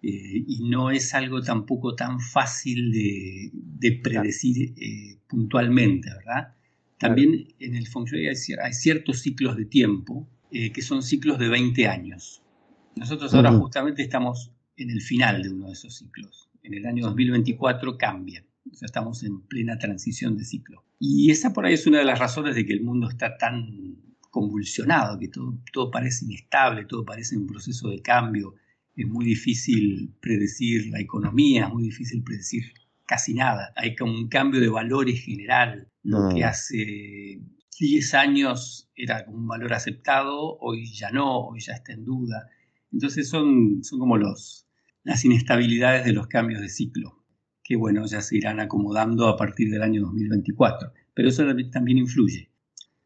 eh, 0.00 0.44
y 0.46 0.68
no 0.68 0.90
es 0.90 1.12
algo 1.14 1.42
tampoco 1.42 1.96
tan 1.96 2.20
fácil 2.20 2.92
de, 2.92 4.00
predecir 4.02 4.74
eh, 4.76 5.18
puntualmente, 5.26 6.08
¿verdad? 6.10 6.54
También 6.98 7.48
en 7.58 7.74
el 7.74 7.86
Feng 7.86 8.04
Shui 8.04 8.28
hay, 8.28 8.72
ciertos 8.72 9.20
ciclos 9.20 9.56
de 9.56 9.64
tiempo 9.64 10.28
eh, 10.50 10.72
que 10.72 10.82
son 10.82 11.02
ciclos 11.02 11.38
de 11.38 11.48
20 11.48 11.86
años. 11.88 12.42
Nosotros 12.96 13.34
ahora 13.34 13.52
justamente 13.52 14.02
estamos 14.02 14.52
en 14.76 14.90
el 14.90 15.00
final 15.00 15.42
de 15.42 15.50
uno 15.50 15.66
de 15.66 15.72
esos 15.72 15.96
ciclos. 15.96 16.48
En 16.62 16.74
el 16.74 16.86
año 16.86 17.06
2024 17.06 17.98
cambian. 17.98 18.44
O 18.70 18.74
sea, 18.74 18.86
estamos 18.86 19.22
en 19.22 19.40
plena 19.42 19.78
transición 19.78 20.36
de 20.36 20.44
ciclo. 20.44 20.84
Y 21.00 21.30
esa 21.30 21.52
por 21.52 21.66
ahí 21.66 21.74
es 21.74 21.86
una 21.86 21.98
de 21.98 22.04
las 22.04 22.18
razones 22.18 22.54
de 22.54 22.66
que 22.66 22.72
el 22.72 22.82
mundo 22.82 23.08
está 23.08 23.36
tan 23.36 23.96
convulsionado, 24.30 25.18
que 25.18 25.28
todo, 25.28 25.58
todo 25.72 25.90
parece 25.90 26.24
inestable, 26.24 26.84
todo 26.84 27.04
parece 27.04 27.36
un 27.36 27.46
proceso 27.46 27.88
de 27.88 28.02
cambio 28.02 28.54
es 28.98 29.06
muy 29.06 29.24
difícil 29.24 30.12
predecir 30.20 30.88
la 30.88 30.98
economía, 31.00 31.66
es 31.66 31.72
muy 31.72 31.84
difícil 31.84 32.24
predecir 32.24 32.64
casi 33.06 33.32
nada. 33.32 33.72
Hay 33.76 33.94
como 33.94 34.12
un 34.12 34.28
cambio 34.28 34.60
de 34.60 34.68
valores 34.68 35.22
general. 35.24 35.88
Lo 36.02 36.28
que 36.30 36.40
mm. 36.40 36.44
hace 36.44 37.40
10 37.78 38.14
años 38.14 38.90
era 38.96 39.24
un 39.28 39.46
valor 39.46 39.72
aceptado, 39.72 40.58
hoy 40.58 40.92
ya 40.92 41.10
no, 41.12 41.46
hoy 41.46 41.60
ya 41.60 41.74
está 41.74 41.92
en 41.92 42.04
duda. 42.04 42.48
Entonces 42.92 43.28
son, 43.28 43.84
son 43.84 44.00
como 44.00 44.16
los, 44.16 44.66
las 45.04 45.24
inestabilidades 45.24 46.04
de 46.04 46.12
los 46.12 46.26
cambios 46.26 46.60
de 46.60 46.68
ciclo, 46.68 47.24
que 47.62 47.76
bueno, 47.76 48.04
ya 48.04 48.20
se 48.20 48.36
irán 48.36 48.58
acomodando 48.58 49.28
a 49.28 49.36
partir 49.36 49.70
del 49.70 49.82
año 49.82 50.02
2024. 50.02 50.92
Pero 51.14 51.28
eso 51.28 51.44
también 51.70 51.98
influye. 51.98 52.50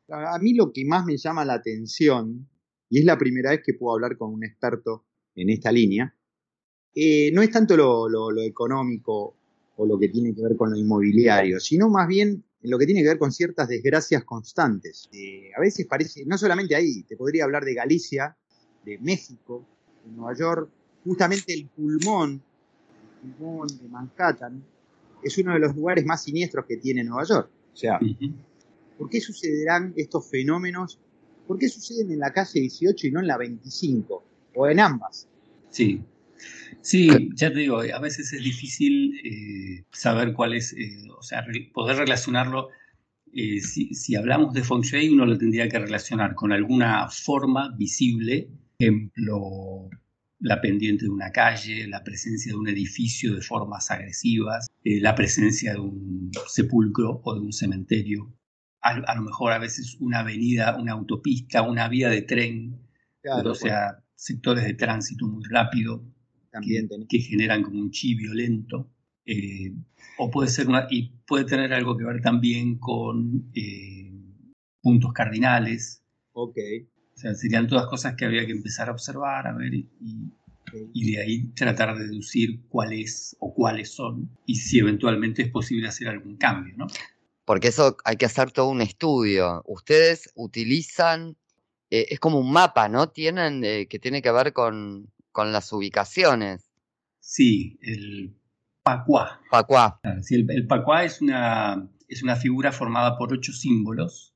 A 0.09 0.39
mí 0.39 0.55
lo 0.55 0.73
que 0.73 0.87
más 0.87 1.05
me 1.05 1.19
llama 1.19 1.45
la 1.45 1.55
atención, 1.55 2.49
y 2.89 2.99
es 2.99 3.05
la 3.05 3.19
primera 3.19 3.51
vez 3.51 3.61
que 3.63 3.75
puedo 3.75 3.95
hablar 3.95 4.17
con 4.17 4.33
un 4.33 4.43
experto 4.43 5.05
en 5.35 5.51
esta 5.51 5.73
línea, 5.73 6.15
eh, 6.95 7.31
no 7.33 7.43
es 7.43 7.51
tanto 7.51 7.77
lo, 7.77 8.41
económico 8.43 9.35
o 9.77 9.87
lo 9.87 9.99
que 9.99 10.09
tiene 10.09 10.35
que 10.35 10.43
ver 10.43 10.57
con 10.57 10.71
lo 10.71 10.77
inmobiliario, 10.77 11.59
sino 11.59 11.89
más 11.89 12.07
bien 12.07 12.45
lo 12.63 12.79
que 12.79 12.87
tiene 12.87 13.03
que 13.03 13.09
ver 13.09 13.19
con 13.19 13.33
ciertas 13.33 13.69
desgracias 13.69 14.25
constantes. 14.25 15.09
Eh, 15.13 15.51
a 15.57 15.61
veces 15.61 15.87
parece, 15.87 16.25
no 16.27 16.37
solamente 16.37 16.77
ahí, 16.77 17.03
te 17.05 17.17
podría 17.17 17.45
hablar 17.45 17.65
de 17.65 17.75
Galicia, 17.75 18.37
de 18.85 18.99
México, 18.99 19.67
de 20.05 20.13
Nueva 20.13 20.35
York, 20.37 20.71
justamente 21.05 21.55
el 21.55 21.67
pulmón, 21.67 22.43
el 23.25 23.31
pulmón 23.33 23.69
de 23.69 23.89
Manhattan, 23.89 24.63
es 25.23 25.39
uno 25.39 25.55
de 25.55 25.61
los 25.61 25.75
lugares 25.75 26.05
más 26.05 26.23
siniestros 26.23 26.67
que 26.67 26.77
tiene 26.77 27.05
Nueva 27.05 27.25
York. 27.25 27.51
O 27.73 27.77
sea, 27.77 27.99
¿por 28.99 29.09
qué 29.09 29.21
sucederán 29.21 29.95
estos 29.97 30.29
fenómenos? 30.29 30.99
¿Por 31.47 31.59
qué 31.59 31.69
suceden 31.69 32.13
en 32.13 32.19
la 32.19 32.33
calle 32.33 32.61
18 32.61 33.07
y 33.07 33.11
no 33.13 33.21
en 33.21 33.27
la 33.27 33.39
25? 33.39 34.25
O 34.55 34.69
en 34.69 34.81
ambas. 34.81 35.29
Sí. 35.71 36.03
Sí, 36.81 37.31
ya 37.35 37.53
te 37.53 37.61
digo, 37.61 37.81
a 37.81 38.01
veces 38.01 38.33
es 38.33 38.43
difícil 38.43 39.15
eh, 39.25 39.85
saber 39.93 40.33
cuál 40.33 40.55
es, 40.55 40.73
eh, 40.73 41.09
o 41.17 41.23
sea, 41.23 41.45
poder 41.73 41.97
relacionarlo. 41.97 42.71
Eh, 43.33 43.61
si, 43.61 44.17
hablamos 44.17 44.53
de 44.53 44.65
Feng 44.65 44.83
Shui, 44.83 45.09
uno 45.09 45.25
lo 45.25 45.39
tendría 45.39 45.69
que 45.69 45.79
relacionar 45.79 46.35
con 46.35 46.53
alguna 46.53 47.09
forma 47.09 47.73
visible, 47.77 48.51
ejemplo, 48.79 49.89
la 50.41 50.61
pendiente 50.61 51.05
de 51.05 51.11
una 51.11 51.31
calle, 51.31 51.87
la 51.87 52.03
presencia 52.03 52.53
de 52.53 52.59
un 52.59 52.69
edificio 52.69 53.35
de 53.35 53.43
formas 53.43 53.91
agresivas, 53.93 54.69
la 54.83 55.15
presencia 55.15 55.75
de 55.75 55.79
un 55.79 56.33
sepulcro 56.49 57.21
o 57.23 57.35
de 57.35 57.41
un 57.41 57.53
cementerio, 57.53 58.35
a, 58.81 59.15
lo 59.15 59.23
mejor 59.23 59.53
a 59.53 59.59
veces 59.59 59.97
una 60.01 60.19
avenida, 60.21 60.77
una 60.77 60.93
autopista, 60.93 61.63
una 61.63 61.89
vía 61.89 62.09
de 62.09 62.23
tren, 62.23 62.81
o 63.45 63.55
sea, 63.55 64.02
sectores 64.23 64.65
de 64.65 64.75
tránsito 64.75 65.27
muy 65.27 65.43
rápido 65.51 66.01
También 66.53 66.89
que, 67.09 67.19
generan 67.19 67.63
como 67.63 67.81
un 67.81 67.91
chi 67.91 68.15
violento. 68.15 68.89
Eh, 69.27 69.73
o 70.19 70.31
puede 70.31 70.49
ser 70.49 70.69
y 70.91 71.13
puede 71.27 71.45
tener 71.45 71.73
algo 71.73 71.97
que 71.97 72.05
ver 72.05 72.21
también 72.21 72.79
con 72.79 73.51
eh, 73.55 74.13
puntos 74.81 75.13
cardinales. 75.13 76.05
Ok. 76.33 76.57
O 77.15 77.19
sea, 77.19 77.35
serían 77.35 77.67
todas 77.67 77.87
cosas 77.87 78.15
que 78.15 78.25
habría 78.25 78.47
que 78.47 78.53
empezar 78.53 78.89
a 78.89 78.93
observar, 78.93 79.47
a 79.47 79.55
ver 79.55 79.75
y, 79.75 79.89
y 80.95 81.13
de 81.13 81.21
ahí 81.21 81.47
tratar 81.55 81.99
de 81.99 82.07
deducir 82.07 82.61
cuáles 82.69 83.37
o 83.41 83.53
cuáles 83.53 83.93
son 83.93 84.31
y 84.47 84.55
si 84.55 84.79
eventualmente 84.79 85.43
es 85.43 85.51
posible 85.51 85.89
hacer 85.89 86.09
algún 86.09 86.37
cambio, 86.37 86.75
¿no? 86.77 86.87
Porque 87.45 87.69
eso 87.69 87.97
hay 88.05 88.17
que 88.17 88.27
hacer 88.27 88.53
todo 88.53 88.69
un 88.69 88.83
estudio. 88.83 89.63
Ustedes 89.67 90.31
utilizan 90.37 91.37
eh, 91.93 92.07
es 92.09 92.21
como 92.21 92.39
un 92.39 92.51
mapa, 92.51 92.89
¿no? 92.89 93.11
Tienen, 93.11 93.63
eh, 93.65 93.87
que 93.87 93.99
tiene 93.99 94.23
que 94.23 94.33
ver 94.33 94.55
con, 94.55 95.13
las 95.37 95.71
ubicaciones. 95.75 96.73
Sí, 97.21 97.79
el 97.83 98.35
Pacuá. 98.83 99.43
Pacuá. 99.51 100.01
Sí, 100.23 100.37
el, 100.37 100.51
el 100.51 100.67
Pacuá 100.67 101.05
es 101.05 101.21
una, 101.21 101.87
es 102.09 102.23
una 102.23 102.37
figura 102.37 102.73
formada 102.73 103.19
por 103.19 103.35
ocho 103.35 103.53
símbolos 103.53 104.35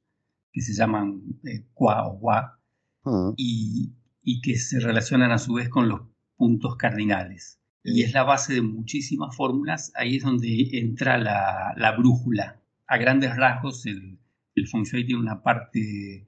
que 0.53 0.61
se 0.61 0.75
llaman 0.75 1.23
eh, 1.45 1.65
Cuá 1.73 2.07
o 2.07 2.19
Guá 2.19 2.61
mm. 3.05 3.31
y, 3.39 3.95
que 4.43 4.57
se 4.57 4.79
relacionan 4.79 5.33
a 5.33 5.39
su 5.39 5.55
vez 5.55 5.71
con 5.71 5.89
los 5.89 6.03
puntos 6.37 6.77
cardinales. 6.77 7.59
Y 7.83 8.03
es 8.03 8.13
la 8.13 8.25
base 8.25 8.53
de 8.53 8.61
muchísimas 8.61 9.35
fórmulas. 9.35 9.93
Ahí 9.95 10.17
es 10.17 10.25
donde 10.25 10.69
entra 10.73 11.17
la, 11.17 11.95
brújula. 11.97 12.61
A 12.87 12.99
grandes 12.99 13.35
rasgos, 13.35 13.87
el, 13.87 14.19
el 14.55 14.69
Feng 14.69 14.83
Shui 14.83 15.07
tiene 15.07 15.23
una 15.23 15.43
parte 15.43 16.27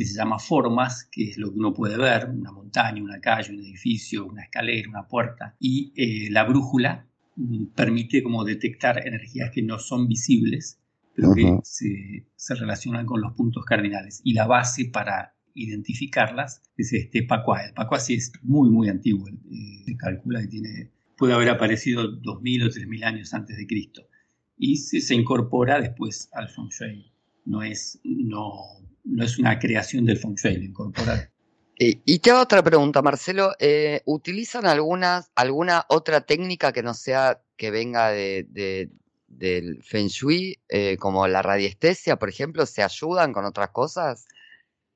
que 0.00 0.06
se 0.06 0.14
llama 0.14 0.38
formas, 0.38 1.04
que 1.12 1.28
es 1.28 1.36
lo 1.36 1.52
que 1.52 1.58
uno 1.58 1.74
puede 1.74 1.98
ver, 1.98 2.30
una 2.30 2.52
montaña, 2.52 3.02
una 3.02 3.20
calle, 3.20 3.52
un 3.52 3.58
edificio, 3.58 4.24
una 4.24 4.44
escalera, 4.44 4.88
una 4.88 5.06
puerta, 5.06 5.56
y 5.60 5.92
eh, 5.94 6.30
la 6.30 6.44
brújula 6.44 7.06
mm, 7.36 7.66
permite 7.74 8.22
como 8.22 8.42
detectar 8.42 9.06
energías 9.06 9.50
que 9.50 9.60
no 9.60 9.78
son 9.78 10.08
visibles, 10.08 10.80
pero 11.14 11.34
que 11.34 11.58
se, 11.64 12.24
se, 12.34 12.54
relacionan 12.54 13.04
con 13.04 13.20
los 13.20 13.34
puntos 13.34 13.62
cardinales. 13.66 14.22
Y 14.24 14.32
la 14.32 14.46
base 14.46 14.86
para 14.86 15.34
identificarlas 15.52 16.62
es 16.78 16.94
este 16.94 17.24
Pacuá. 17.24 17.66
El 17.66 17.74
Pacuá 17.74 18.00
sí 18.00 18.14
es 18.14 18.32
muy, 18.42 18.70
muy 18.70 18.88
antiguo. 18.88 19.28
Eh, 19.28 19.82
se 19.84 19.98
calcula 19.98 20.40
que 20.40 20.48
tiene, 20.48 20.90
puede 21.18 21.34
haber 21.34 21.50
aparecido 21.50 22.04
2.000 22.04 22.64
o 22.64 22.68
3.000 22.70 23.04
años 23.04 23.34
antes 23.34 23.54
de 23.58 23.66
Cristo. 23.66 24.08
Y 24.56 24.76
se, 24.76 25.02
se 25.02 25.14
incorpora 25.14 25.78
después 25.78 26.30
al 26.32 26.48
Feng 26.48 26.70
Shui 26.70 27.10
no 27.44 27.62
es, 27.62 28.00
no, 28.04 28.79
no 29.10 29.24
es 29.24 29.38
una 29.38 29.58
creación 29.58 30.04
del 30.04 30.18
feng 30.18 30.34
shui, 30.34 30.64
incorporar. 30.64 31.30
Y, 31.82 32.18
te 32.18 32.30
hago 32.30 32.42
otra 32.42 32.62
pregunta, 32.62 33.00
Marcelo. 33.00 33.54
Eh, 33.58 34.02
¿Utilizan 34.04 34.66
algunas, 34.66 35.30
alguna 35.34 35.86
otra 35.88 36.20
técnica 36.20 36.74
que 36.74 36.82
no 36.82 36.92
sea 36.92 37.40
que 37.56 37.70
venga 37.70 38.10
de, 38.10 38.90
del 39.26 39.82
Feng 39.82 40.08
Shui, 40.08 40.58
eh, 40.68 40.98
como 40.98 41.26
la 41.26 41.40
radiestesia, 41.40 42.16
por 42.16 42.28
ejemplo? 42.28 42.66
¿Se 42.66 42.82
ayudan 42.82 43.32
con 43.32 43.46
otras 43.46 43.70
cosas? 43.70 44.26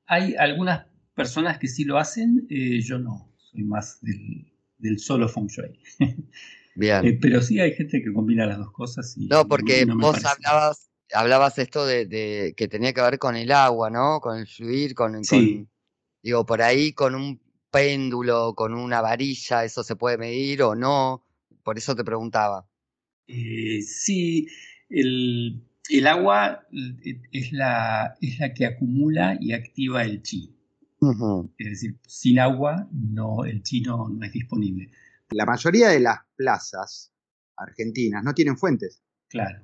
Hay 0.07 0.35
algunas 0.35 0.85
personas 1.15 1.59
que 1.59 1.69
sí 1.69 1.85
lo 1.85 1.97
hacen, 1.97 2.47
eh, 2.51 2.83
yo 2.83 2.99
no, 2.99 3.33
soy 3.39 3.65
más 3.65 3.99
del, 4.03 4.99
solo 4.99 5.27
Feng 5.31 5.47
Shui. 5.47 5.81
Bien. 6.77 7.19
pero 7.19 7.41
sí 7.41 7.61
hay 7.61 7.73
gente 7.73 8.03
que 8.03 8.13
combina 8.13 8.45
las 8.45 8.59
dos 8.59 8.73
cosas. 8.73 9.17
Y 9.17 9.29
no, 9.29 9.49
porque 9.49 9.87
vos 9.87 10.23
hablabas, 10.23 10.91
hablabas 11.15 11.59
esto 11.59 11.87
de, 11.87 12.55
que 12.57 12.69
tenía 12.69 12.93
que 12.93 13.01
ver 13.01 13.19
con 13.19 13.37
el 13.37 13.53
agua, 13.53 13.91
¿no? 13.91 14.21
Con 14.21 14.39
el 14.39 14.47
fluir, 14.47 14.95
con, 14.95 15.25
sí. 15.25 15.67
Digo, 16.23 16.45
por 16.45 16.63
ahí 16.63 16.93
con 16.93 17.15
un 17.15 17.41
péndulo, 17.71 18.55
con 18.55 18.75
una 18.75 19.01
varilla, 19.01 19.65
¿eso 19.65 19.83
se 19.83 19.97
puede 19.97 20.19
medir 20.19 20.63
o 20.63 20.75
no? 20.75 21.25
Por 21.63 21.79
eso 21.79 21.95
te 21.95 22.05
preguntaba. 22.05 22.67
Eh, 23.27 23.83
sí, 23.83 24.47
el, 24.89 25.63
agua 26.07 26.67
eh, 26.73 27.21
es 27.33 27.53
la, 27.53 28.17
es 28.21 28.39
la 28.39 28.55
que 28.55 28.67
acumula 28.67 29.37
y 29.41 29.53
activa 29.53 30.03
el 30.03 30.23
chi. 30.23 30.51
Es 31.59 31.69
decir, 31.69 31.99
sin 32.07 32.39
agua 32.39 32.89
no, 32.91 33.45
el 33.45 33.63
chi 33.63 33.83
no, 33.83 34.09
es 34.23 34.33
disponible. 34.33 34.91
La 35.31 35.45
mayoría 35.45 35.89
de 35.89 36.01
las 36.01 36.21
plazas 36.37 37.13
argentinas 37.57 38.25
no 38.25 38.33
tienen 38.33 38.57
fuentes. 38.57 39.03
Claro. 39.29 39.63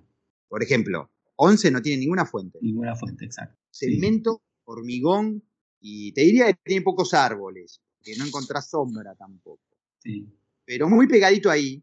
Por 0.49 0.63
ejemplo, 0.63 1.11
Once 1.43 1.71
no 1.71 1.81
tiene 1.81 2.01
ninguna 2.01 2.27
fuente. 2.27 2.59
Ninguna 2.61 2.95
fuente, 2.95 3.25
exacto. 3.25 3.59
Cemento, 3.71 4.43
hormigón, 4.65 5.43
y 5.81 6.13
te 6.13 6.21
diría 6.21 6.53
que 6.53 6.61
tiene 6.63 6.83
pocos 6.83 7.15
árboles, 7.15 7.81
que 8.03 8.15
no 8.17 8.27
encontrás 8.27 8.69
sombra 8.69 9.15
tampoco. 9.15 9.63
Sí. 10.01 10.29
Pero 10.67 10.91
muy 10.91 11.09
pegadito 11.09 11.51
ahí, 11.51 11.83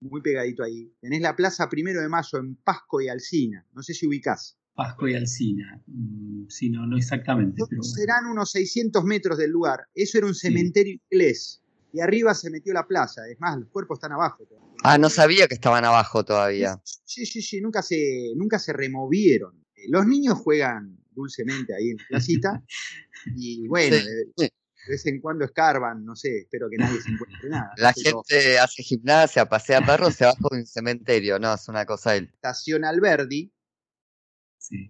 muy 0.00 0.22
pegadito 0.22 0.64
ahí, 0.64 0.90
tenés 1.00 1.20
la 1.20 1.36
Plaza 1.36 1.68
Primero 1.68 2.00
de 2.00 2.08
Mayo 2.08 2.38
en 2.38 2.56
Pasco 2.56 3.02
y 3.02 3.08
Alcina. 3.08 3.66
No 3.74 3.82
sé 3.82 3.92
si 3.92 4.06
ubicás. 4.06 4.58
Pasco 4.72 5.06
y 5.06 5.14
Alcina. 5.14 5.82
Mm, 5.86 6.46
sí, 6.48 6.70
no, 6.70 6.86
no 6.86 6.96
exactamente. 6.96 7.62
Serán 7.82 8.24
unos 8.24 8.52
600 8.52 9.04
metros 9.04 9.36
del 9.36 9.50
lugar. 9.50 9.80
Eso 9.94 10.16
era 10.16 10.26
un 10.26 10.34
cementerio 10.34 10.98
inglés. 11.10 11.62
Y 11.94 12.00
arriba 12.00 12.34
se 12.34 12.50
metió 12.50 12.74
la 12.74 12.88
plaza. 12.88 13.22
Es 13.28 13.38
más, 13.38 13.56
los 13.56 13.68
cuerpos 13.68 13.98
están 13.98 14.10
abajo. 14.10 14.44
Ah, 14.82 14.98
no 14.98 15.08
sabía 15.08 15.46
que 15.46 15.54
estaban 15.54 15.84
abajo 15.84 16.24
todavía. 16.24 16.80
Sí, 16.82 17.24
sí, 17.24 17.40
sí, 17.40 17.60
nunca 17.60 17.82
se, 17.82 18.32
nunca 18.34 18.58
se 18.58 18.72
removieron. 18.72 19.64
Los 19.88 20.04
niños 20.04 20.38
juegan 20.38 20.98
dulcemente 21.12 21.72
ahí 21.72 21.90
en 21.90 21.98
la 21.98 22.04
placita. 22.08 22.64
y 23.36 23.68
bueno, 23.68 23.94
de, 23.94 24.50
vez 24.88 25.06
en 25.06 25.20
cuando 25.20 25.44
escarban, 25.44 26.04
no 26.04 26.16
sé, 26.16 26.38
espero 26.38 26.68
que 26.68 26.78
nadie 26.78 27.00
se 27.00 27.12
encuentre 27.12 27.48
nada. 27.48 27.70
La 27.76 27.92
gente 27.92 28.58
hace 28.58 28.82
gimnasia, 28.82 29.48
pasea 29.48 29.80
perros, 29.80 30.16
se 30.16 30.24
baja 30.24 30.48
de 30.50 30.58
un 30.58 30.66
cementerio, 30.66 31.38
no, 31.38 31.54
es 31.54 31.68
una 31.68 31.86
cosa 31.86 32.10
de... 32.10 32.24
Estación 32.24 32.84
Alberdi, 32.84 33.54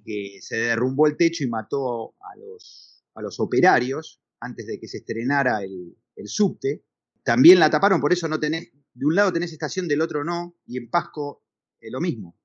que 0.06 0.38
se 0.40 0.56
derrumbó 0.56 1.06
el 1.06 1.18
techo 1.18 1.44
y 1.44 1.49
mató 1.49 2.14
a 2.18 2.34
los, 2.38 3.04
a 3.14 3.20
los 3.20 3.38
operarios 3.40 4.23
antes 4.40 4.66
de 4.66 4.80
que 4.80 4.88
se 4.88 4.99
estrenara 4.99 5.62
el, 5.62 5.94
el 6.16 6.28
subte. 6.28 6.84
También 7.25 7.59
la 7.59 7.71
taparon, 7.71 8.00
por 8.00 8.12
eso 8.12 8.28
no 8.28 8.38
tenés, 8.38 8.71
de 8.93 9.07
un 9.07 9.14
lado 9.14 9.33
tenés 9.33 9.52
estación, 9.52 9.88
del 9.88 10.02
otro 10.02 10.25
no, 10.25 10.54
y 10.66 10.76
en 10.76 10.90
Pasco 10.90 11.43
es 11.81 11.90
lo 11.90 12.00
mismo. 12.00 12.37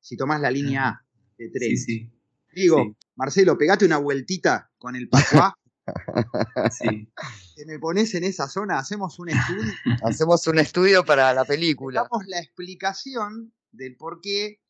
Si 0.00 0.16
tomás 0.16 0.40
la 0.40 0.50
línea 0.50 0.88
A 0.88 1.06
de 1.36 1.50
tren. 1.50 1.76
Sí, 1.76 2.10
Digo, 2.54 2.96
Marcelo, 3.16 3.56
pegate 3.56 3.84
una 3.84 3.98
vueltita 3.98 4.70
con 4.78 4.96
el 4.96 5.08
Pascuá. 5.08 5.54
sí. 6.70 7.08
Me 7.66 7.78
pones 7.78 8.14
en 8.14 8.24
esa 8.24 8.48
zona, 8.48 8.78
hacemos 8.78 9.18
un 9.18 9.30
estudio. 9.30 9.72
Hacemos 10.04 10.46
un 10.46 10.58
estudio 10.58 11.04
para 11.04 11.32
la 11.34 11.44
película. 11.44 12.02
Damos 12.02 12.26
la 12.26 12.38
explicación 12.38 13.52
del 13.72 13.96
por 13.96 14.20
qué 14.20 14.60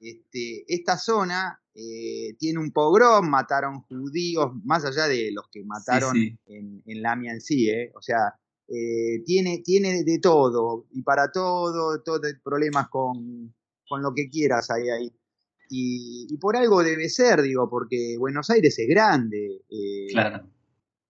este, 0.00 0.64
esta 0.72 0.96
zona 0.96 1.60
eh, 1.74 2.34
tiene 2.38 2.60
un 2.60 2.72
pogrom, 2.72 3.28
mataron 3.28 3.82
judíos, 3.82 4.52
más 4.64 4.84
allá 4.84 5.06
de 5.06 5.30
los 5.32 5.48
que 5.50 5.64
mataron 5.64 6.16
En, 6.16 6.82
en, 6.86 7.02
Lamia 7.02 7.32
en 7.32 7.40
sí, 7.40 7.68
eh, 7.68 7.92
o 7.94 8.02
sea, 8.02 8.34
eh, 8.68 9.22
tiene, 9.24 9.62
tiene 9.64 10.04
de 10.04 10.18
todo, 10.18 10.86
y 10.92 11.02
para 11.02 11.32
todo, 11.32 12.02
todo 12.02 12.20
problemas 12.44 12.88
con, 12.88 13.54
con 13.88 14.02
lo 14.02 14.12
que 14.14 14.28
quieras 14.28 14.70
ahí, 14.70 14.88
ahí. 14.88 15.12
Y, 15.70 16.36
por 16.38 16.56
algo 16.56 16.82
debe 16.82 17.08
ser, 17.08 17.42
digo, 17.42 17.68
porque 17.68 18.16
Buenos 18.18 18.48
Aires 18.50 18.78
es 18.78 18.88
grande. 18.88 19.62
claro. 20.10 20.48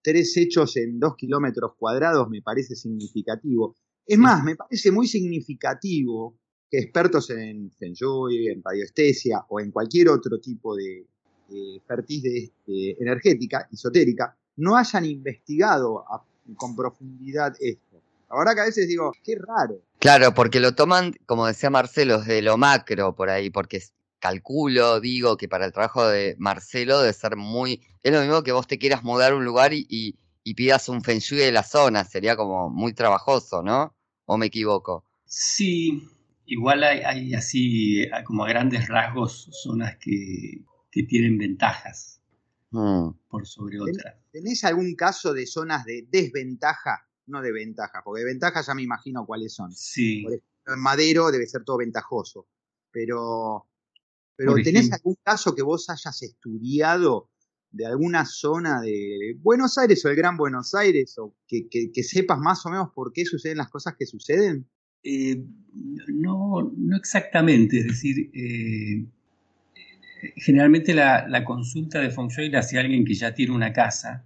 Tres 0.02 0.36
hechos 0.36 0.76
en 0.76 0.98
dos 0.98 1.16
kilómetros 1.16 1.72
cuadrados 1.76 2.28
me 2.30 2.40
parece 2.40 2.74
significativo. 2.74 3.76
Es 4.06 4.16
más, 4.16 4.42
me 4.42 4.56
parece 4.56 4.90
muy 4.90 5.06
significativo 5.06 6.38
que 6.70 6.78
expertos 6.78 7.30
en 7.30 7.70
Feng 7.72 7.92
Shui, 7.92 8.48
en 8.48 8.62
radioestesia 8.62 9.44
o 9.48 9.60
en 9.60 9.70
cualquier 9.70 10.08
otro 10.08 10.40
tipo 10.40 10.74
de, 10.74 11.06
expertise 11.76 12.26
este, 12.26 13.02
energética, 13.02 13.68
esotérica, 13.72 14.36
no 14.56 14.76
hayan 14.76 15.04
investigado 15.04 16.04
con 16.56 16.76
profundidad 16.76 17.54
esto. 17.60 18.00
Ahora 18.28 18.54
que 18.54 18.60
a 18.60 18.64
veces 18.64 18.88
digo, 18.88 19.12
qué 19.24 19.36
raro. 19.36 19.80
Claro, 19.98 20.34
porque 20.34 20.60
lo 20.60 20.74
toman, 20.74 21.14
como 21.26 21.46
decía 21.46 21.70
Marcelo, 21.70 22.20
de 22.20 22.42
lo 22.42 22.56
macro 22.56 23.14
por 23.14 23.30
ahí, 23.30 23.50
porque 23.50 23.82
calculo, 24.18 25.00
digo, 25.00 25.36
que 25.36 25.48
para 25.48 25.64
el 25.64 25.72
trabajo 25.72 26.06
de 26.06 26.36
Marcelo 26.38 27.00
debe 27.00 27.12
ser 27.12 27.36
muy... 27.36 27.82
Es 28.02 28.12
lo 28.12 28.20
mismo 28.20 28.42
que 28.42 28.52
vos 28.52 28.66
te 28.66 28.78
quieras 28.78 29.02
mudar 29.02 29.32
a 29.32 29.36
un 29.36 29.44
lugar 29.44 29.72
y, 29.72 29.86
y 30.44 30.54
pidas 30.54 30.88
un 30.88 31.02
feng 31.02 31.20
shui 31.20 31.38
de 31.38 31.52
la 31.52 31.62
zona, 31.62 32.04
sería 32.04 32.36
como 32.36 32.68
muy 32.68 32.92
trabajoso, 32.92 33.62
¿no? 33.62 33.94
¿O 34.26 34.36
me 34.36 34.46
equivoco? 34.46 35.04
Sí, 35.24 36.02
Igual 36.50 36.82
hay, 36.82 37.34
así, 37.34 38.06
como 38.24 38.44
a 38.44 38.48
grandes 38.48 38.88
rasgos, 38.88 39.50
zonas 39.62 39.96
que, 39.98 40.64
tienen 41.06 41.38
ventajas 41.38 42.20
mm. 42.70 43.10
por 43.28 43.46
sobre 43.46 43.78
otras. 43.80 44.16
¿Tenés 44.38 44.62
algún 44.62 44.94
caso 44.94 45.34
de 45.34 45.48
zonas 45.48 45.84
de 45.84 46.06
desventaja? 46.08 47.08
No 47.26 47.42
de 47.42 47.50
ventaja, 47.50 48.02
porque 48.04 48.20
de 48.20 48.26
ventaja 48.26 48.62
ya 48.62 48.72
me 48.72 48.82
imagino 48.82 49.26
cuáles 49.26 49.52
son. 49.52 49.72
Sí. 49.72 50.22
Por 50.22 50.34
ejemplo, 50.34 50.74
en 50.74 50.80
Madero 50.80 51.30
debe 51.32 51.44
ser 51.48 51.64
todo 51.64 51.78
ventajoso. 51.78 52.46
Pero, 52.92 53.66
pero 54.36 54.54
¿tenés 54.62 54.92
algún 54.92 55.16
caso 55.24 55.56
que 55.56 55.62
vos 55.62 55.90
hayas 55.90 56.22
estudiado 56.22 57.32
de 57.72 57.86
alguna 57.86 58.24
zona 58.24 58.80
de 58.80 59.36
Buenos 59.40 59.76
Aires 59.76 60.04
o 60.04 60.08
el 60.08 60.14
Gran 60.14 60.36
Buenos 60.36 60.72
Aires, 60.72 61.18
o 61.18 61.34
que, 61.48 61.68
que 61.68 62.02
sepas 62.04 62.38
más 62.38 62.64
o 62.64 62.70
menos 62.70 62.90
por 62.94 63.12
qué 63.12 63.24
suceden 63.24 63.58
las 63.58 63.70
cosas 63.70 63.96
que 63.98 64.06
suceden? 64.06 64.70
Eh, 65.02 65.44
no, 66.06 66.72
no 66.76 66.96
exactamente, 66.96 67.80
es 67.80 67.86
decir, 67.88 68.30
eh, 68.32 69.04
generalmente 70.36 70.94
la, 70.94 71.44
consulta 71.44 72.00
de 72.00 72.10
Feng 72.10 72.28
Shui 72.28 72.50
la 72.50 72.60
hace 72.60 72.78
alguien 72.78 73.04
que 73.04 73.14
ya 73.14 73.34
tiene 73.34 73.52
una 73.52 73.72
casa 73.72 74.24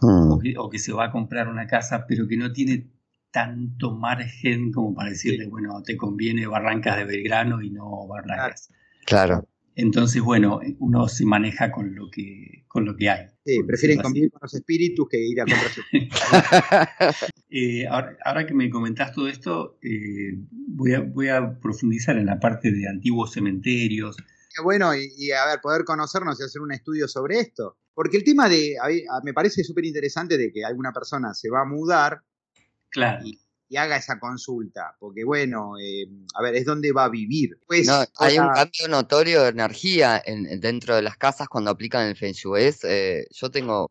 hmm. 0.00 0.56
o, 0.58 0.70
que, 0.70 0.78
se 0.78 0.92
va 0.92 1.06
a 1.06 1.12
comprar 1.12 1.48
una 1.48 1.66
casa, 1.66 2.06
pero 2.06 2.26
que 2.26 2.36
no 2.36 2.52
tiene 2.52 2.90
tanto 3.30 3.92
margen 3.92 4.72
como 4.72 4.94
para 4.94 5.10
decirle, 5.10 5.46
bueno, 5.46 5.82
te 5.82 5.96
conviene 5.96 6.46
Barrancas 6.46 6.96
de 6.96 7.04
Belgrano 7.04 7.62
y 7.62 7.70
no 7.70 8.06
Barrancas. 8.06 8.70
Claro. 9.04 9.46
Entonces, 9.78 10.22
bueno, 10.22 10.60
uno 10.78 11.06
se 11.06 11.26
maneja 11.26 11.70
con 11.70 11.94
lo 11.94 12.10
que, 12.10 12.64
con 12.66 12.86
lo 12.86 12.96
que 12.96 13.10
hay. 13.10 13.26
Sí, 13.44 13.62
prefieren 13.62 14.00
convivir 14.00 14.30
con 14.30 14.40
los 14.42 14.54
espíritus 14.54 15.06
que 15.06 15.18
ir 15.18 15.38
a 15.38 15.44
comprar 15.44 15.70
eh, 17.50 17.86
ahora, 17.86 18.46
que 18.46 18.54
me 18.54 18.70
comentás 18.70 19.12
todo 19.12 19.28
esto, 19.28 19.78
eh, 19.82 20.32
voy, 20.50 20.94
a, 20.94 21.00
voy 21.00 21.28
a 21.28 21.60
profundizar 21.60 22.16
en 22.16 22.24
la 22.24 22.40
parte 22.40 22.72
de 22.72 22.88
antiguos 22.88 23.34
cementerios. 23.34 24.16
Qué 24.16 24.62
bueno, 24.62 24.94
y, 24.94 25.30
a 25.32 25.44
ver, 25.44 25.60
poder 25.60 25.84
conocernos 25.84 26.40
y 26.40 26.44
hacer 26.44 26.62
un 26.62 26.72
estudio 26.72 27.06
sobre 27.06 27.40
esto. 27.40 27.76
Porque 27.96 28.18
el 28.18 28.24
tema 28.24 28.48
de, 28.48 28.76
me 29.24 29.32
parece 29.32 29.64
súper 29.64 29.86
interesante 29.86 30.38
de 30.38 30.52
que 30.52 30.64
alguna 30.64 30.92
persona 30.92 31.34
se 31.34 31.50
va 31.50 31.62
a 31.62 31.64
mudar. 31.64 32.20
Claro 32.90 33.24
y 33.68 33.76
haga 33.76 33.96
esa 33.96 34.18
consulta, 34.18 34.96
porque 34.98 35.24
bueno, 35.24 35.78
eh, 35.78 36.06
a 36.34 36.42
ver, 36.42 36.54
es 36.54 36.64
donde 36.64 36.92
va 36.92 37.04
a 37.04 37.08
vivir. 37.08 37.58
Pues, 37.66 37.88
hay 37.88 38.38
un 38.38 38.48
cambio 38.52 38.88
notorio 38.88 39.42
de 39.42 39.48
energía 39.48 40.22
en, 40.24 40.60
dentro 40.60 40.94
de 40.94 41.02
las 41.02 41.16
casas 41.16 41.48
cuando 41.48 41.70
aplican 41.70 42.06
el 42.06 42.16
Feng 42.16 42.32
Shui. 42.32 42.70
Eh, 42.84 43.26
yo 43.30 43.50
tengo 43.50 43.90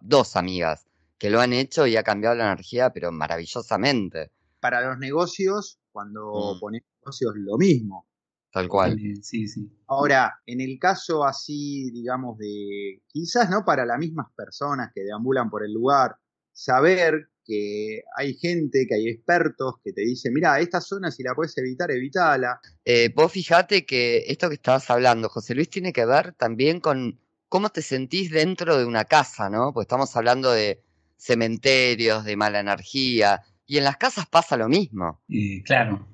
dos 0.00 0.36
amigas 0.36 0.86
que 1.18 1.30
lo 1.30 1.40
han 1.40 1.52
hecho 1.52 1.86
y 1.86 1.96
ha 1.96 2.02
cambiado 2.02 2.36
la 2.36 2.52
energía, 2.52 2.90
pero 2.90 3.10
maravillosamente. 3.10 4.30
Para 4.60 4.80
los 4.88 4.98
negocios, 4.98 5.78
cuando 5.92 6.54
mm. 6.54 6.60
pones 6.60 6.82
negocios, 7.00 7.32
lo 7.36 7.58
mismo. 7.58 8.06
Tal 8.52 8.68
cual. 8.68 8.98
Sí, 9.22 9.46
sí. 9.46 9.70
Ahora, 9.86 10.40
en 10.44 10.60
el 10.60 10.78
caso 10.78 11.24
así, 11.24 11.90
digamos, 11.92 12.36
de 12.38 13.02
quizás 13.06 13.48
no 13.48 13.64
para 13.64 13.86
las 13.86 13.98
mismas 13.98 14.26
personas 14.36 14.90
que 14.94 15.02
deambulan 15.02 15.50
por 15.50 15.64
el 15.64 15.72
lugar, 15.72 16.16
saber 16.52 17.28
que 17.44 18.02
hay 18.16 18.34
gente, 18.34 18.86
que 18.88 18.94
hay 18.94 19.08
expertos 19.08 19.74
que 19.84 19.92
te 19.92 20.02
dicen, 20.02 20.32
mira, 20.32 20.58
esta 20.60 20.80
zona 20.80 21.10
si 21.10 21.22
la 21.22 21.34
puedes 21.34 21.56
evitar, 21.58 21.90
evítala. 21.90 22.60
Eh, 22.84 23.12
vos 23.14 23.32
fijate 23.32 23.86
que 23.86 24.24
esto 24.26 24.48
que 24.48 24.56
estabas 24.56 24.90
hablando, 24.90 25.28
José 25.28 25.54
Luis, 25.54 25.70
tiene 25.70 25.92
que 25.92 26.04
ver 26.04 26.32
también 26.34 26.80
con 26.80 27.20
cómo 27.48 27.70
te 27.70 27.82
sentís 27.82 28.30
dentro 28.30 28.78
de 28.78 28.84
una 28.84 29.04
casa, 29.04 29.48
¿no? 29.48 29.72
Pues 29.72 29.84
estamos 29.84 30.14
hablando 30.16 30.50
de 30.50 30.82
cementerios, 31.16 32.24
de 32.24 32.36
mala 32.36 32.60
energía, 32.60 33.42
y 33.66 33.78
en 33.78 33.84
las 33.84 33.96
casas 33.96 34.26
pasa 34.26 34.56
lo 34.56 34.68
mismo. 34.68 35.20
Eh, 35.28 35.62
claro, 35.64 36.06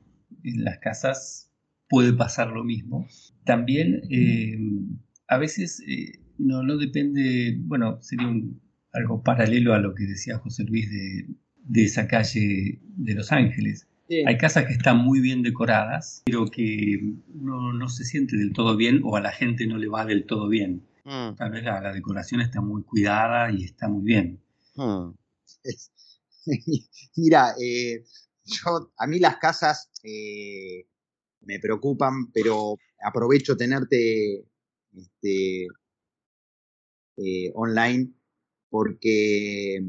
en 0.43 0.65
las 0.65 0.79
casas 0.79 1.46
puede 1.89 2.13
pasar 2.13 2.49
lo 2.49 2.65
mismo. 2.65 3.07
También 3.45 4.03
eh, 4.11 4.59
a 5.29 5.39
veces 5.39 5.83
eh, 5.87 6.21
no, 6.39 6.63
no 6.63 6.77
depende, 6.77 7.57
bueno, 7.61 7.99
sería 8.03 8.33
algo 8.93 9.23
paralelo 9.23 9.75
a 9.75 9.79
lo 9.79 9.95
que 9.95 10.05
decía 10.05 10.39
José 10.39 10.65
Luis 10.65 10.91
de, 10.91 11.85
esa 11.85 12.07
calle 12.07 12.81
de 12.83 13.15
Los 13.15 13.33
Ángeles. 13.33 13.87
Hay 14.27 14.39
casas 14.39 14.67
que 14.67 14.73
están 14.73 14.99
muy 14.99 15.21
bien 15.21 15.43
decoradas, 15.43 16.23
pero 16.27 16.47
que 16.47 17.15
no, 17.35 17.73
no, 17.73 17.89
se 17.89 18.05
siente 18.05 18.37
del 18.37 18.53
todo 18.53 18.77
bien 18.77 19.01
o 19.03 19.17
a 19.17 19.21
la 19.21 19.33
gente 19.33 19.67
no 19.67 19.79
le 19.79 19.89
va 19.89 20.05
del 20.05 20.27
todo 20.27 20.49
bien. 20.49 20.87
Mm. 21.05 21.35
Tal 21.37 21.51
vez 21.51 21.65
la, 21.65 21.93
decoración 21.93 22.41
está 22.41 22.61
muy 22.61 22.83
cuidada 22.83 23.51
y 23.51 23.65
está 23.65 23.89
muy 23.89 24.05
bien. 24.05 24.41
Mm. 24.77 25.11
Mira, 27.17 27.55
eh, 27.61 28.05
yo, 28.45 28.93
a 28.97 29.07
mí 29.09 29.19
las 29.19 29.39
casas 29.39 29.91
eh, 30.05 30.87
me 31.47 31.59
preocupan, 31.59 32.31
pero 32.33 32.77
aprovecho 33.03 33.57
tenerte 33.57 34.45
este, 34.95 35.67
eh, 37.17 37.53
online 37.55 38.13
porque 38.69 39.83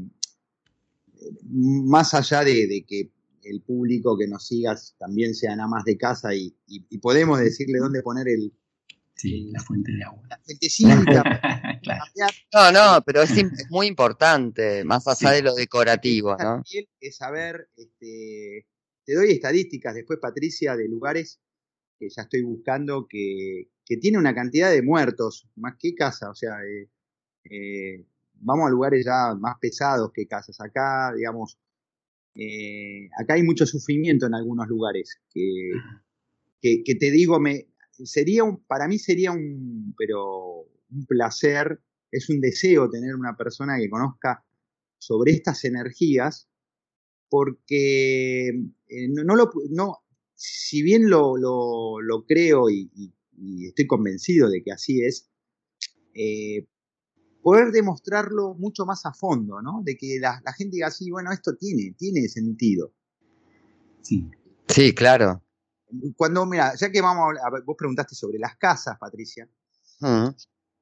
más 1.42 2.14
allá 2.14 2.44
de, 2.44 2.84
que 2.86 3.10
el 3.42 3.60
público 3.62 4.16
que 4.16 4.26
nos 4.26 4.46
sigas 4.46 4.94
también 4.98 5.34
sea 5.34 5.56
nada 5.56 5.68
más 5.68 5.84
de 5.84 5.98
casa 5.98 6.34
y 6.34 6.54
podemos 7.02 7.40
decirle 7.40 7.78
dónde 7.78 8.02
poner 8.02 8.28
el, 8.28 8.52
Sí, 9.18 9.50
la 9.52 9.60
fuente 9.60 9.92
de 9.92 10.04
agua. 10.04 10.22
La 10.28 10.38
No, 12.54 12.72
no, 12.72 13.02
pero 13.04 13.22
es, 13.22 13.32
muy 13.68 13.88
importante, 13.88 14.84
más 14.84 15.06
allá 15.08 15.32
de 15.32 15.42
lo 15.42 15.54
decorativo, 15.54 16.36
¿no? 16.36 16.62
Es 17.00 17.16
saber, 17.16 17.68
este, 17.76 18.66
te 19.04 19.14
doy 19.14 19.32
estadísticas 19.32 19.94
después, 19.94 20.20
Patricia, 20.20 20.76
de 20.76 20.88
lugares 20.88 21.40
que 21.98 22.08
ya 22.08 22.22
estoy 22.22 22.42
buscando 22.42 23.06
que, 23.08 23.70
que 23.84 23.96
tiene 23.96 24.18
una 24.18 24.34
cantidad 24.34 24.70
de 24.70 24.82
muertos, 24.82 25.48
más 25.56 25.74
que 25.78 25.94
casa, 25.94 26.30
o 26.30 26.34
sea, 26.34 26.56
eh, 26.64 26.90
eh, 27.50 28.06
vamos 28.34 28.68
a 28.68 28.70
lugares 28.70 29.04
ya 29.04 29.34
más 29.34 29.56
pesados 29.60 30.12
que 30.12 30.26
casas. 30.26 30.60
Acá, 30.60 31.12
digamos, 31.16 31.58
eh, 32.34 33.08
acá 33.18 33.34
hay 33.34 33.42
mucho 33.42 33.66
sufrimiento 33.66 34.26
en 34.26 34.34
algunos 34.34 34.68
lugares 34.68 35.20
que, 35.30 35.70
que, 36.60 36.82
que 36.84 36.94
te 36.94 37.10
digo, 37.10 37.40
me, 37.40 37.68
sería 37.90 38.44
un, 38.44 38.62
para 38.64 38.86
mí 38.86 38.98
sería 38.98 39.32
un, 39.32 39.94
pero 39.96 40.66
un 40.90 41.06
placer, 41.06 41.80
es 42.10 42.30
un 42.30 42.40
deseo 42.40 42.88
tener 42.90 43.14
una 43.14 43.36
persona 43.36 43.78
que 43.78 43.90
conozca 43.90 44.44
sobre 44.98 45.32
estas 45.32 45.64
energías, 45.64 46.48
porque 47.30 48.52
no, 49.10 49.36
lo, 49.36 49.50
no, 49.70 49.98
si 50.38 50.82
bien 50.82 51.10
lo, 51.10 51.36
lo, 51.36 52.24
creo 52.26 52.70
y, 52.70 52.90
estoy 53.66 53.86
convencido 53.86 54.48
de 54.48 54.62
que 54.62 54.72
así 54.72 55.02
es, 55.02 55.28
eh, 56.14 56.66
poder 57.42 57.70
demostrarlo 57.70 58.54
mucho 58.54 58.84
más 58.84 59.06
a 59.06 59.12
fondo, 59.12 59.62
¿no? 59.62 59.82
De 59.84 59.96
que 59.96 60.18
la, 60.20 60.40
la, 60.44 60.52
gente 60.52 60.76
diga 60.76 60.88
así, 60.88 61.10
bueno, 61.10 61.32
esto 61.32 61.56
tiene, 61.56 61.94
tiene 61.96 62.28
sentido. 62.28 62.92
Sí. 64.02 64.28
Sí, 64.68 64.94
claro 64.94 65.42
cuando, 66.16 66.46
mira, 66.46 66.74
ya 66.74 66.90
que 66.90 67.00
vamos 67.00 67.34
a, 67.42 67.50
vos 67.64 67.76
preguntaste 67.76 68.14
sobre 68.14 68.38
las 68.38 68.56
casas, 68.56 68.98
Patricia. 68.98 69.48
Mm. 70.00 70.28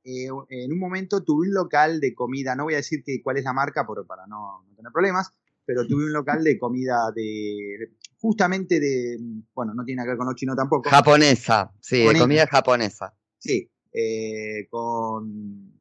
Eh, 0.05 0.29
en 0.51 0.73
un 0.73 0.79
momento 0.79 1.23
tuve 1.23 1.49
un 1.49 1.55
local 1.55 2.01
de 2.01 2.15
comida, 2.15 2.55
no 2.55 2.65
voy 2.65 2.75
a 2.75 2.79
decir 2.79 3.03
que, 3.05 3.21
cuál 3.23 3.39
es 3.39 3.45
la 3.45 3.53
marca 3.53 3.87
por, 3.87 4.07
para 4.07 4.27
no, 4.27 4.65
tener 4.77 4.93
problemas, 4.93 5.33
pero 5.67 5.87
tuve 5.87 6.05
un 6.05 6.13
local 6.13 6.45
de 6.45 6.59
comida 6.59 7.11
de, 7.15 7.97
justamente 8.19 8.79
de, 8.79 9.19
bueno, 9.53 9.75
no 9.75 9.85
tiene 9.85 10.03
que 10.03 10.09
ver 10.09 10.17
con 10.17 10.27
los 10.27 10.37
chinos 10.37 10.57
tampoco. 10.57 10.89
Japonesa, 10.89 11.75
sí, 11.81 12.07
de 12.07 12.19
comida 12.19 12.47
japonesa. 12.47 13.13
Sí, 13.37 13.69
eh, 13.93 14.69
con, 14.71 15.81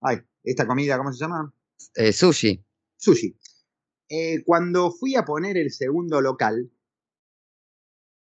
ay, 0.00 0.18
esta 0.42 0.66
comida, 0.66 0.96
¿cómo 0.96 1.12
se 1.12 1.20
llama? 1.20 1.54
Eh, 1.94 2.12
sushi. 2.12 2.64
Sushi. 2.96 3.36
cuando 4.44 4.90
fui 4.90 5.16
a 5.16 5.24
poner 5.24 5.58
el 5.58 5.70
segundo 5.70 6.20
local, 6.20 6.70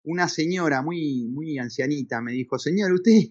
una 0.03 0.27
señora 0.27 0.81
muy, 0.81 1.27
muy 1.29 1.57
ancianita 1.57 2.21
me 2.21 2.33
dijo, 2.33 2.59
señor, 2.59 2.91
¿usted, 2.91 3.29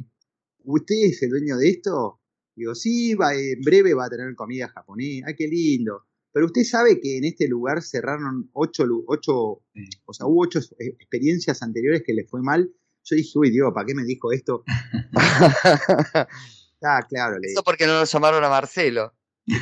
¿usted 0.65 0.97
es 1.05 1.23
el 1.23 1.31
dueño 1.31 1.59
de 1.59 1.69
esto? 1.69 2.21
Digo, 2.55 2.75
sí, 2.75 3.15
va, 3.15 3.35
en 3.35 3.61
breve 3.61 3.93
va 3.93 4.07
a 4.07 4.11
tener 4.11 4.35
comida 4.35 4.69
japonesa, 4.69 5.27
ay, 5.29 5.35
qué 5.37 5.47
lindo. 5.47 6.07
Pero 6.33 6.47
usted 6.47 6.65
sabe 6.65 7.01
que 7.01 7.19
en 7.19 7.25
este 7.25 7.47
lugar 7.49 7.83
cerraron 7.83 8.51
ocho, 8.53 8.85
ocho 9.07 9.63
o 10.05 10.13
sea, 10.13 10.27
hubo 10.27 10.43
ocho 10.43 10.61
experiencias 10.79 11.63
anteriores 11.63 12.03
que 12.05 12.15
le 12.15 12.25
fue 12.25 12.43
mal. 12.43 12.73
Yo 13.05 13.17
dije, 13.17 13.39
uy, 13.39 13.51
Dios, 13.51 13.71
¿para 13.75 13.87
qué 13.87 13.95
me 13.95 14.05
dijo 14.05 14.33
esto? 14.33 14.65
ah, 15.13 17.07
claro. 17.09 17.39
Le 17.39 17.49
Eso 17.49 17.63
porque 17.63 17.87
no 17.87 17.95
lo 17.95 18.05
llamaron 18.05 18.45
a 18.45 18.49
Marcelo. 18.49 19.13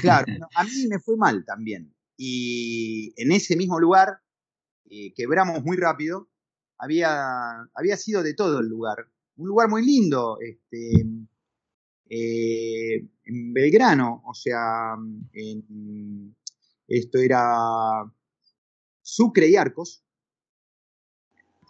Claro, 0.03 0.27
a 0.55 0.65
mí 0.65 0.87
me 0.89 0.99
fue 1.01 1.17
mal 1.17 1.45
también. 1.45 1.95
Y 2.17 3.15
en 3.17 3.33
ese 3.33 3.57
mismo 3.57 3.81
lugar 3.81 4.21
eh, 4.91 5.13
quebramos 5.15 5.65
muy 5.65 5.77
rápido 5.77 6.31
había, 6.81 7.69
había 7.75 7.97
sido 7.97 8.23
de 8.23 8.35
todo 8.35 8.61
el 8.61 8.69
lugar. 8.69 9.07
Un 9.37 9.49
lugar 9.49 9.69
muy 9.69 9.85
lindo, 9.85 10.39
este, 10.41 11.07
eh, 12.09 13.07
en 13.25 13.53
Belgrano, 13.53 14.23
o 14.27 14.35
sea, 14.35 14.97
en, 15.33 16.35
esto 16.91 17.19
era 17.19 17.41
Sucre 19.01 19.49
y 19.49 19.57
Arcos. 19.57 20.05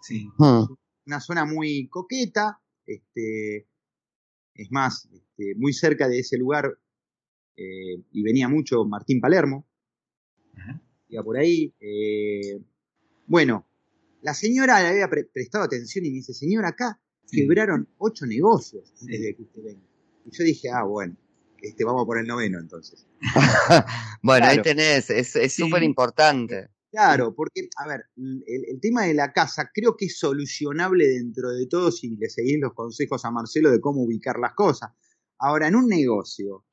Sí. 0.03 0.29
Hmm. 0.39 0.65
Una 1.07 1.21
zona 1.21 1.45
muy 1.45 1.89
coqueta, 1.89 2.61
este, 2.87 3.69
es 4.55 4.73
más, 4.73 5.09
este, 5.13 5.55
muy 5.57 5.73
cerca 5.73 6.09
de 6.09 6.21
ese 6.21 6.39
lugar, 6.39 6.79
eh, 7.57 8.03
y 8.13 8.23
venía 8.23 8.49
mucho 8.49 8.85
Martín 8.85 9.21
Palermo, 9.21 9.69
iba 11.09 11.23
por 11.23 11.37
ahí. 11.37 11.75
Eh, 11.81 12.63
bueno, 13.27 13.67
la 14.23 14.33
señora 14.33 14.81
le 14.81 14.89
había 14.89 15.09
prestado 15.09 15.65
atención 15.65 16.05
y 16.07 16.11
me 16.11 16.17
dice, 16.17 16.33
señora, 16.33 16.69
acá 16.69 17.01
quebraron 17.31 17.89
ocho 17.99 18.27
negocios 18.27 18.93
desde 19.03 19.37
que 19.37 19.43
usted 19.43 19.63
venga. 19.63 19.87
Y 20.25 20.31
yo 20.31 20.45
dije, 20.45 20.71
ah, 20.71 20.85
bueno, 20.85 21.17
este, 21.63 21.85
vamos 21.85 22.07
por 22.07 22.19
el 22.19 22.27
noveno 22.27 22.59
entonces. 22.59 23.07
bueno, 24.23 24.47
ahí 24.47 24.63
tenés, 24.63 25.11
es 25.11 25.55
súper 25.55 25.83
importante. 25.83 26.69
Claro, 26.91 27.35
porque, 27.35 27.69
a 27.77 27.87
ver, 27.87 28.05
el, 28.17 28.81
tema 28.81 29.05
de 29.05 29.15
la 29.15 29.33
casa 29.33 29.71
creo 29.73 29.97
que 29.97 30.07
es 30.07 30.19
solucionable 30.19 31.07
dentro 31.07 31.51
de 31.51 31.67
todo 31.67 31.93
si 31.93 32.17
le 32.17 32.29
seguís 32.29 32.59
los 32.61 32.75
consejos 32.75 33.25
a 33.25 33.31
Marcelo 33.31 33.71
de 33.71 33.81
cómo 33.81 34.03
ubicar 34.03 34.39
las 34.41 34.55
cosas. 34.55 34.91
Ahora, 35.39 35.69
en 35.69 35.77
un 35.77 35.87
negocio, 35.87 36.65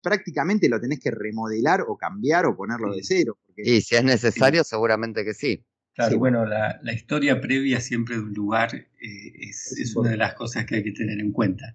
prácticamente 0.00 0.68
lo 0.68 0.80
tenés 0.80 1.00
que 1.00 1.10
remodelar 1.10 1.84
o 1.88 1.96
cambiar 1.96 2.46
o 2.46 2.56
ponerlo 2.56 2.94
de 2.94 3.02
cero. 3.02 3.36
y 3.56 3.80
si 3.80 3.96
es 3.96 4.04
necesario, 4.04 4.62
seguramente 4.62 5.24
que 5.24 5.34
sí. 5.34 5.64
Claro, 5.94 6.18
bueno, 6.18 6.44
la, 6.44 6.92
historia 6.92 7.40
previa 7.40 7.80
siempre 7.80 8.16
de 8.16 8.22
un 8.22 8.32
lugar 8.32 8.74
eh, 8.74 9.32
es, 9.40 9.94
una 9.96 10.10
de 10.10 10.16
las 10.16 10.34
cosas 10.34 10.66
que 10.66 10.76
hay 10.76 10.84
que 10.84 10.92
tener 10.92 11.18
en 11.18 11.32
cuenta. 11.32 11.74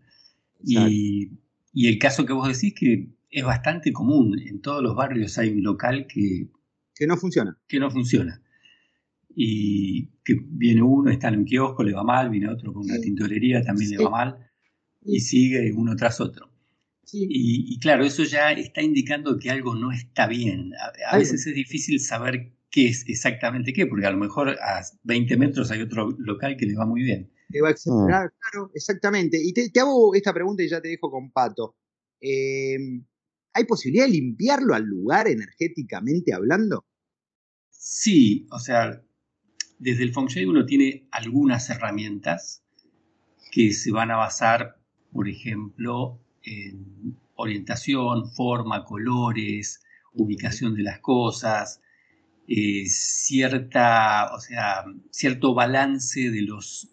Y, 0.63 1.32
el 1.73 1.99
caso 1.99 2.25
que 2.25 2.34
vos 2.34 2.47
decís 2.47 2.73
que 2.73 3.10
es 3.29 3.43
bastante 3.43 3.91
común, 3.91 4.39
en 4.39 4.62
todos 4.62 4.82
los 4.82 4.95
barrios 4.95 5.38
hay 5.38 5.49
un 5.49 5.63
local 5.63 6.08
que... 6.08 6.49
Que 6.95 7.08
no 7.08 7.15
funciona. 7.15 7.58
Que 7.67 7.79
no 7.79 7.89
funciona. 7.91 8.41
Y 9.36 10.08
que 10.23 10.36
viene 10.43 10.82
uno, 10.82 11.12
está 11.12 11.29
en 11.29 11.39
un 11.39 11.45
kiosco, 11.45 11.84
le 11.84 11.93
va 11.93 12.03
mal, 12.03 12.29
viene 12.29 12.49
otro 12.49 12.73
con 12.73 12.84
una 12.84 12.99
tintorería, 12.99 13.62
también 13.62 13.91
le 13.91 14.03
va 14.03 14.10
mal, 14.10 14.51
y 15.01 15.19
sigue 15.19 15.71
uno 15.71 15.95
tras 15.95 16.19
otro. 16.19 16.49
Y, 17.12 17.73
y, 17.73 17.79
claro, 17.79 18.03
eso 18.03 18.23
ya 18.23 18.51
está 18.51 18.82
indicando 18.82 19.39
que 19.39 19.49
algo 19.49 19.73
no 19.75 19.91
está 19.91 20.27
bien. 20.27 20.73
A, 20.75 21.15
a 21.15 21.17
veces 21.17 21.45
es 21.47 21.55
difícil 21.55 21.99
saber 21.99 22.53
qué 22.69 22.88
es 22.88 23.05
exactamente 23.08 23.73
qué, 23.73 23.88
porque 23.88 24.05
a 24.05 24.12
lo 24.12 24.17
mejor 24.17 24.49
a 24.49 24.82
20 25.03 25.38
metros 25.38 25.71
hay 25.71 25.82
otro 25.82 26.15
local 26.19 26.55
que 26.58 26.65
le 26.65 26.75
va 26.75 26.86
muy 26.86 27.03
bien. 27.03 27.32
Va 27.62 27.69
a 27.69 27.71
mm. 27.71 28.05
claro, 28.05 28.71
exactamente. 28.73 29.39
Y 29.41 29.53
te, 29.53 29.79
hago 29.79 30.13
esta 30.13 30.33
pregunta 30.33 30.63
y 30.63 30.69
ya 30.69 30.81
te 30.81 30.89
dejo 30.89 31.09
con 31.09 31.31
Pato. 31.31 31.75
Em, 32.21 33.05
¿Hay 33.53 33.65
posibilidad 33.65 34.05
de 34.05 34.12
limpiarlo 34.12 34.75
al 34.75 34.83
lugar 34.83 35.27
energéticamente 35.27 36.33
hablando? 36.33 36.85
Sí, 37.69 38.47
o 38.51 38.59
sea, 38.59 39.01
desde 39.79 40.03
el 40.03 40.13
Feng 40.13 40.27
Shui 40.27 40.45
uno 40.45 40.65
tiene 40.65 41.07
algunas 41.12 41.69
herramientas 41.69 42.63
que 43.51 43.73
se 43.73 43.91
van 43.91 44.12
a 44.12 44.17
basar, 44.17 44.77
por 45.12 45.27
ejemplo, 45.27 46.19
en 46.43 47.17
orientación, 47.35 48.29
forma, 48.31 48.83
colores, 48.83 49.81
ubicación 50.13 50.75
de 50.75 50.83
las 50.83 50.99
cosas, 50.99 51.81
eh, 52.47 52.85
cierta, 52.88 54.33
o 54.33 54.39
sea, 54.39 54.83
cierto 55.12 55.53
balance 55.53 56.31
de 56.31 56.41
los... 56.41 56.89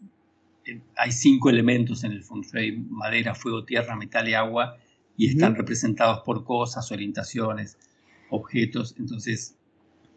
Hay 0.97 1.13
cinco 1.13 1.51
elementos 1.51 2.05
en 2.05 2.13
el 2.13 2.25
feng 2.25 2.43
shui, 2.43 2.85
madera, 2.89 3.35
fuego, 3.35 3.65
tierra, 3.65 3.97
metal 3.97 4.29
y 4.29 4.35
agua, 4.35 4.77
y 5.17 5.29
están 5.29 5.55
representados 5.55 6.21
por 6.21 6.45
cosas, 6.45 6.91
orientaciones, 6.93 7.79
objetos, 8.31 8.95
entonces 8.99 9.57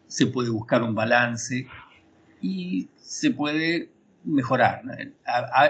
se 0.06 0.26
puede 0.26 0.50
buscar 0.50 0.82
un 0.82 0.94
balance 0.94 1.66
y 2.42 2.88
se 2.96 3.30
puede 3.30 3.90
mejorar. 4.24 4.82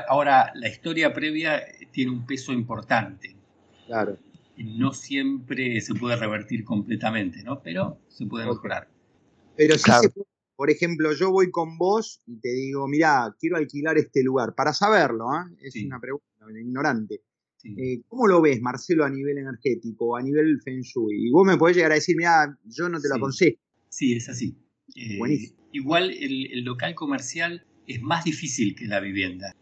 Ahora, 0.08 0.50
la 0.54 0.68
historia 0.68 1.12
previa 1.12 1.62
tiene 1.92 2.10
un 2.10 2.26
peso 2.26 2.52
importante. 2.52 3.36
Claro. 3.86 4.18
No 4.56 4.92
siempre 4.92 5.80
se 5.80 5.94
puede 5.94 6.16
revertir 6.16 6.64
completamente, 6.64 7.42
¿no? 7.42 7.62
Pero 7.62 7.98
se 8.08 8.26
puede 8.26 8.46
mejorar. 8.46 8.88
Pero 9.56 9.78
sí 9.78 9.90
se 10.00 10.10
puede, 10.10 10.26
por 10.60 10.70
ejemplo, 10.70 11.14
yo 11.14 11.30
voy 11.30 11.50
con 11.50 11.78
vos 11.78 12.20
y 12.26 12.38
te 12.38 12.52
digo, 12.52 12.86
mira, 12.86 13.34
quiero 13.40 13.56
alquilar 13.56 13.96
este 13.96 14.22
lugar, 14.22 14.54
para 14.54 14.74
saberlo, 14.74 15.24
¿eh? 15.32 15.56
es 15.62 15.74
una 15.86 15.98
pregunta 15.98 16.26
ignorante. 16.54 17.22
Eh, 17.64 18.02
¿Cómo 18.06 18.26
lo 18.26 18.42
ves, 18.42 18.60
Marcelo, 18.60 19.06
a 19.06 19.08
nivel 19.08 19.38
energético, 19.38 20.18
a 20.18 20.22
nivel 20.22 20.60
Feng 20.60 20.82
Shui? 20.82 21.28
Y 21.28 21.30
vos 21.30 21.46
me 21.46 21.56
podés 21.56 21.76
llegar 21.76 21.92
a 21.92 21.94
decir, 21.94 22.14
mira, 22.14 22.58
yo 22.66 22.90
no 22.90 23.00
te 23.00 23.08
lo 23.08 23.14
aconsejo. 23.14 23.56
Sí, 23.88 24.12
es 24.12 24.28
así. 24.28 24.54
Eh, 24.96 25.18
igual 25.72 26.10
el, 26.10 26.62
local 26.62 26.94
comercial 26.94 27.64
es 27.86 28.02
más 28.02 28.24
difícil 28.24 28.74
que 28.74 28.84
la 28.84 29.00
vivienda. 29.00 29.56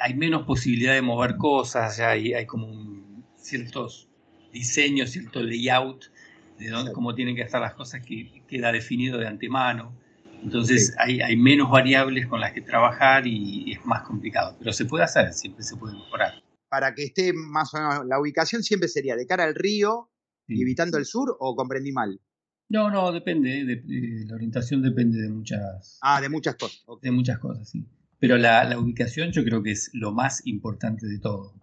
Hay, 0.00 0.12
menos 0.12 0.44
posibilidad 0.44 0.92
de 0.92 1.00
mover 1.00 1.38
cosas, 1.38 1.96
ya 1.96 2.10
hay, 2.10 2.34
hay 2.34 2.44
como 2.44 3.22
ciertos 3.36 4.06
diseños, 4.52 5.12
cierto 5.12 5.42
layout 5.42 6.12
de 6.58 6.68
dónde, 6.68 6.92
cómo 6.92 7.14
tienen 7.14 7.36
que 7.36 7.40
estar 7.40 7.62
las 7.62 7.72
cosas 7.72 8.04
que 8.04 8.42
queda 8.46 8.70
definido 8.70 9.16
de 9.16 9.28
antemano. 9.28 10.01
Entonces 10.42 10.94
hay, 10.98 11.20
hay, 11.20 11.36
menos 11.36 11.70
variables 11.70 12.26
con 12.26 12.40
las 12.40 12.52
que 12.52 12.60
trabajar 12.60 13.26
y 13.26 13.72
es 13.72 13.84
más 13.86 14.02
complicado. 14.02 14.56
Pero 14.58 14.72
se 14.72 14.84
puede 14.84 15.04
hacer, 15.04 15.32
siempre 15.32 15.62
se 15.62 15.76
puede 15.76 15.94
mejorar. 15.94 16.42
Para 16.68 16.94
que 16.94 17.04
esté 17.04 17.32
más 17.32 17.72
o 17.74 17.78
menos, 17.78 18.06
la 18.06 18.20
ubicación 18.20 18.62
siempre 18.62 18.88
sería 18.88 19.14
de 19.14 19.26
cara 19.26 19.44
al 19.44 19.54
río, 19.54 20.10
y 20.48 20.62
evitando 20.62 20.98
el 20.98 21.04
sur, 21.04 21.36
o 21.38 21.54
comprendí 21.54 21.92
mal. 21.92 22.20
No, 22.68 22.90
no, 22.90 23.12
depende. 23.12 23.64
De, 23.64 24.24
la 24.26 24.34
orientación 24.34 24.82
depende 24.82 25.20
de 25.20 25.28
muchas. 25.28 25.98
Ah, 26.00 26.20
de 26.20 26.28
muchas 26.28 26.56
cosas. 26.56 26.84
De 27.02 27.10
muchas 27.10 27.38
cosas, 27.38 27.68
sí. 27.68 27.86
Pero 28.18 28.38
la, 28.38 28.78
ubicación 28.78 29.32
yo 29.32 29.44
creo 29.44 29.62
que 29.62 29.72
es 29.72 29.90
lo 29.92 30.12
más 30.12 30.46
importante 30.46 31.06
de 31.06 31.18
todo. 31.18 31.54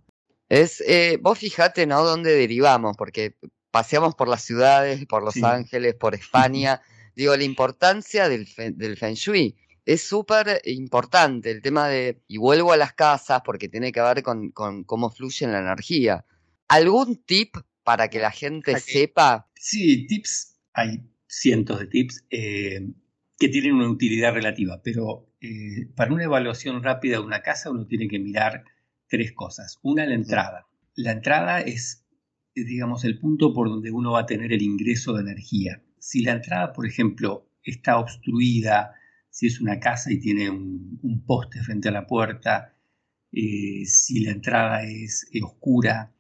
Es, 0.50 0.82
eh, 0.82 1.18
vos 1.22 1.40
fijate, 1.40 1.86
¿no? 1.88 2.04
Dónde 2.04 2.36
derivamos, 2.36 2.98
porque 2.98 3.38
paseamos 3.72 4.16
por 4.16 4.28
las 4.28 4.44
ciudades, 4.44 5.06
por 5.06 5.24
Los 5.24 5.42
Ángeles, 5.44 5.96
por 5.96 6.16
España. 6.16 6.82
Digo, 7.20 7.36
la 7.36 7.44
importancia 7.44 8.30
del, 8.30 8.48
del 8.78 8.96
Feng 8.96 9.16
Shui 9.16 9.58
es 9.84 10.02
súper 10.04 10.62
importante. 10.64 11.52
El 11.52 11.62
tema 11.62 11.90
de, 11.90 12.24
y 12.30 12.38
vuelvo 12.38 12.72
a 12.72 12.78
las 12.78 12.94
casas 12.94 13.42
porque 13.44 13.68
tiene 13.68 13.92
que 13.92 14.00
ver 14.00 14.24
con, 14.24 14.52
con 14.52 14.86
cómo 14.86 15.10
fluye 15.10 15.46
la 15.46 15.60
energía. 15.60 16.24
¿Algún 16.70 17.22
tip 17.26 17.58
para 17.84 18.08
que 18.08 18.20
la 18.20 18.32
gente 18.32 18.80
sepa? 18.80 19.50
Sí, 19.54 20.08
tips 20.08 20.62
hay 20.72 21.02
cientos 21.28 21.82
de 21.82 21.88
tips 21.88 22.26
eh, 22.30 22.88
que 23.38 23.50
tienen 23.50 23.74
una 23.74 23.90
utilidad 23.90 24.34
relativa, 24.34 24.82
pero 24.82 25.28
eh, 25.42 25.88
para 25.98 26.14
una 26.14 26.24
evaluación 26.24 26.82
rápida 26.82 27.18
de 27.18 27.26
una 27.26 27.42
casa 27.42 27.70
uno 27.70 27.86
tiene 27.86 28.08
que 28.08 28.20
mirar 28.20 28.64
tres 29.10 29.34
cosas. 29.34 29.78
Una, 29.82 30.06
la 30.06 30.16
entrada. 30.16 30.68
La 30.96 31.12
entrada 31.12 31.60
es, 31.60 32.06
digamos, 32.56 33.04
el 33.04 33.20
punto 33.20 33.54
por 33.54 33.68
donde 33.68 33.92
uno 33.92 34.14
va 34.14 34.22
a 34.22 34.26
tener 34.26 34.54
el 34.54 34.62
ingreso 34.62 35.12
de 35.12 35.24
energía. 35.24 35.84
Si 36.00 36.22
la 36.22 36.34
entrada, 36.34 36.74
por 36.74 36.86
ejemplo, 36.86 37.50
está 37.64 37.98
obstruida, 37.98 38.96
si 39.30 39.48
es 39.48 39.62
una 39.62 39.80
casa 39.80 40.12
y 40.12 40.20
tiene 40.20 40.50
un, 40.50 41.24
poste 41.26 41.62
frente 41.62 41.90
a 41.90 41.92
la 41.92 42.08
puerta, 42.08 42.76
eh, 43.32 43.86
si 43.86 44.22
la 44.22 44.32
entrada 44.32 44.84
es 44.84 45.30
oscura, 45.42 46.12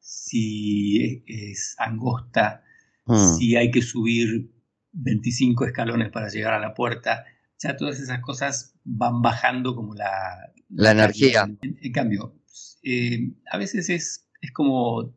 si 0.00 1.22
es 1.26 1.76
angosta, 1.78 2.64
Mm. 3.08 3.38
si 3.38 3.56
hay 3.56 3.70
que 3.70 3.80
subir 3.80 4.52
25 4.92 5.64
escalones 5.64 6.10
para 6.10 6.28
llegar 6.28 6.52
a 6.52 6.60
la 6.60 6.74
puerta, 6.74 7.24
ya 7.58 7.76
todas 7.76 7.98
esas 7.98 8.20
cosas 8.20 8.74
van 8.84 9.22
bajando 9.22 9.74
como 9.74 9.94
la, 9.94 10.52
la, 10.68 10.90
energía. 10.90 11.48
En, 11.62 11.92
cambio, 11.92 12.38
eh, 12.82 13.32
a 13.50 13.56
veces 13.56 13.88
es, 13.88 14.28
es 14.42 14.52
como, 14.52 15.16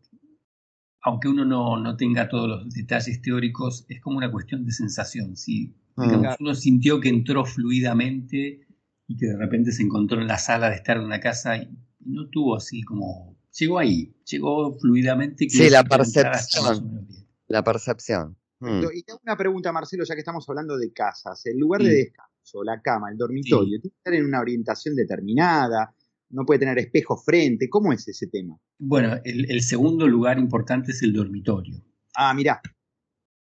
aunque 1.03 1.27
uno 1.27 1.45
no, 1.45 1.95
tenga 1.97 2.29
todos 2.29 2.47
los 2.47 2.73
detalles 2.73 3.21
teóricos, 3.21 3.85
es 3.89 4.01
como 4.01 4.17
una 4.17 4.31
cuestión 4.31 4.65
de 4.65 4.71
sensación. 4.71 5.35
Si 5.35 5.75
mm. 5.95 6.25
uno 6.39 6.55
sintió 6.55 6.99
que 6.99 7.09
entró 7.09 7.45
fluidamente 7.45 8.67
y 9.07 9.17
que 9.17 9.27
de 9.27 9.37
repente 9.37 9.71
se 9.71 9.83
encontró 9.83 10.21
en 10.21 10.27
la 10.27 10.37
sala 10.37 10.69
de 10.69 10.75
estar 10.75 10.97
en 10.97 11.03
una 11.03 11.19
casa 11.19 11.57
y 11.57 11.69
no 12.01 12.29
tuvo 12.29 12.55
así 12.55 12.83
como, 12.83 13.37
llegó 13.57 13.79
ahí, 13.79 14.13
llegó 14.25 14.77
fluidamente. 14.79 15.49
Sí, 15.49 15.69
la 15.69 15.83
percepción. 15.83 17.07
La 17.47 17.63
percepción. 17.63 18.37
Mm. 18.59 18.83
Y 18.93 19.03
tengo 19.03 19.19
una 19.23 19.35
pregunta, 19.35 19.71
Marcelo, 19.71 20.03
ya 20.03 20.13
que 20.13 20.21
estamos 20.21 20.47
hablando 20.47 20.77
de 20.77 20.93
casas. 20.93 21.43
El 21.47 21.57
lugar 21.57 21.81
de 21.81 21.89
descanso, 21.89 22.63
la 22.63 22.79
cama, 22.79 23.09
el 23.09 23.17
dormitorio, 23.17 23.81
¿tiene 23.81 23.93
que 23.93 23.97
estar 23.97 24.13
en 24.13 24.25
una 24.25 24.39
orientación 24.39 24.95
determinada? 24.95 25.95
¿No 26.31 26.45
puede 26.45 26.59
tener 26.61 26.79
espejo 26.79 27.17
frente? 27.17 27.69
¿Cómo 27.69 27.93
es 27.93 28.07
ese 28.07 28.27
tema? 28.27 28.57
Bueno, 28.79 29.19
el, 29.23 29.61
segundo 29.61 30.07
lugar 30.07 30.39
importante 30.39 30.91
es 30.91 31.03
el 31.03 31.13
dormitorio. 31.13 31.83
Ah, 32.15 32.33
mirá. 32.33 32.61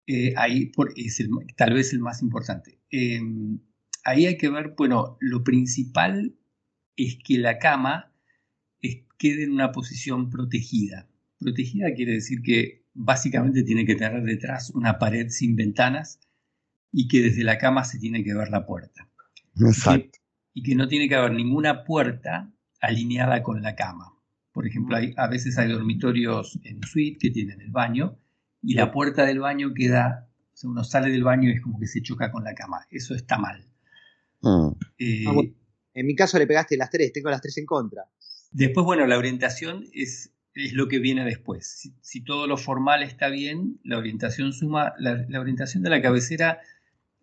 Eh, 0.06 0.34
ahí 0.36 0.70
es 0.96 1.22
tal 1.56 1.74
vez 1.74 1.92
el 1.92 2.00
más 2.00 2.22
importante. 2.22 2.78
Em, 2.90 3.58
ahí 4.04 4.26
hay 4.26 4.36
que 4.36 4.50
ver, 4.50 4.74
bueno, 4.76 5.16
lo 5.20 5.42
principal 5.42 6.36
es 6.96 7.18
que 7.24 7.38
la 7.38 7.58
cama 7.58 8.14
quede 9.18 9.44
en 9.44 9.52
una 9.52 9.72
posición 9.72 10.30
protegida. 10.30 11.08
Protegida 11.38 11.94
quiere 11.94 12.12
decir 12.12 12.42
que 12.42 12.84
básicamente 12.92 13.62
tiene 13.62 13.86
que 13.86 13.94
tener 13.94 14.22
detrás 14.22 14.70
una 14.70 14.98
pared 14.98 15.28
sin 15.30 15.56
ventanas 15.56 16.20
y 16.92 17.08
que 17.08 17.22
desde 17.22 17.44
la 17.44 17.58
cama 17.58 17.84
se 17.84 17.98
tiene 17.98 18.22
que 18.22 18.34
ver 18.34 18.50
la 18.50 18.66
puerta. 18.66 19.08
Exacto. 19.60 20.18
Y 20.52 20.62
que, 20.62 20.74
no 20.74 20.88
tiene 20.88 21.08
que 21.08 21.14
haber 21.16 21.32
ninguna 21.32 21.84
puerta 21.84 22.53
alineada 22.84 23.42
con 23.42 23.62
la 23.62 23.74
cama. 23.74 24.12
Por 24.52 24.66
ejemplo, 24.66 24.96
hay, 24.96 25.12
a 25.16 25.26
veces 25.26 25.58
hay 25.58 25.70
dormitorios 25.70 26.58
en 26.64 26.82
suite 26.82 27.18
que 27.18 27.30
tienen 27.30 27.60
el 27.60 27.70
baño 27.70 28.18
y 28.62 28.74
la 28.74 28.92
puerta 28.92 29.24
del 29.26 29.40
baño 29.40 29.74
queda, 29.74 30.28
o 30.52 30.56
sea, 30.56 30.70
uno 30.70 30.84
sale 30.84 31.10
del 31.10 31.24
baño 31.24 31.48
y 31.48 31.52
es 31.52 31.60
como 31.60 31.78
que 31.78 31.86
se 31.86 32.02
choca 32.02 32.30
con 32.30 32.44
la 32.44 32.54
cama. 32.54 32.86
Eso 32.90 33.14
está 33.14 33.38
mal. 33.38 33.66
Mm. 34.40 34.68
Eh, 34.98 35.24
ah, 35.26 35.42
en 35.94 36.06
mi 36.06 36.14
caso 36.14 36.38
le 36.38 36.46
pegaste 36.46 36.76
las 36.76 36.90
tres, 36.90 37.12
tengo 37.12 37.30
las 37.30 37.40
tres 37.40 37.58
en 37.58 37.66
contra. 37.66 38.04
Después, 38.52 38.84
bueno, 38.84 39.06
la 39.06 39.18
orientación 39.18 39.84
es 39.92 40.34
es 40.54 40.72
lo 40.72 40.88
que 40.88 40.98
viene 40.98 41.24
después. 41.24 41.90
Si, 42.00 42.20
todo 42.22 42.46
lo 42.46 42.56
formal 42.56 43.02
está 43.02 43.28
bien, 43.28 43.80
la 43.82 43.98
orientación 43.98 44.52
suma, 44.52 44.94
la, 44.98 45.26
orientación 45.40 45.82
de 45.82 45.90
la 45.90 46.00
cabecera 46.00 46.60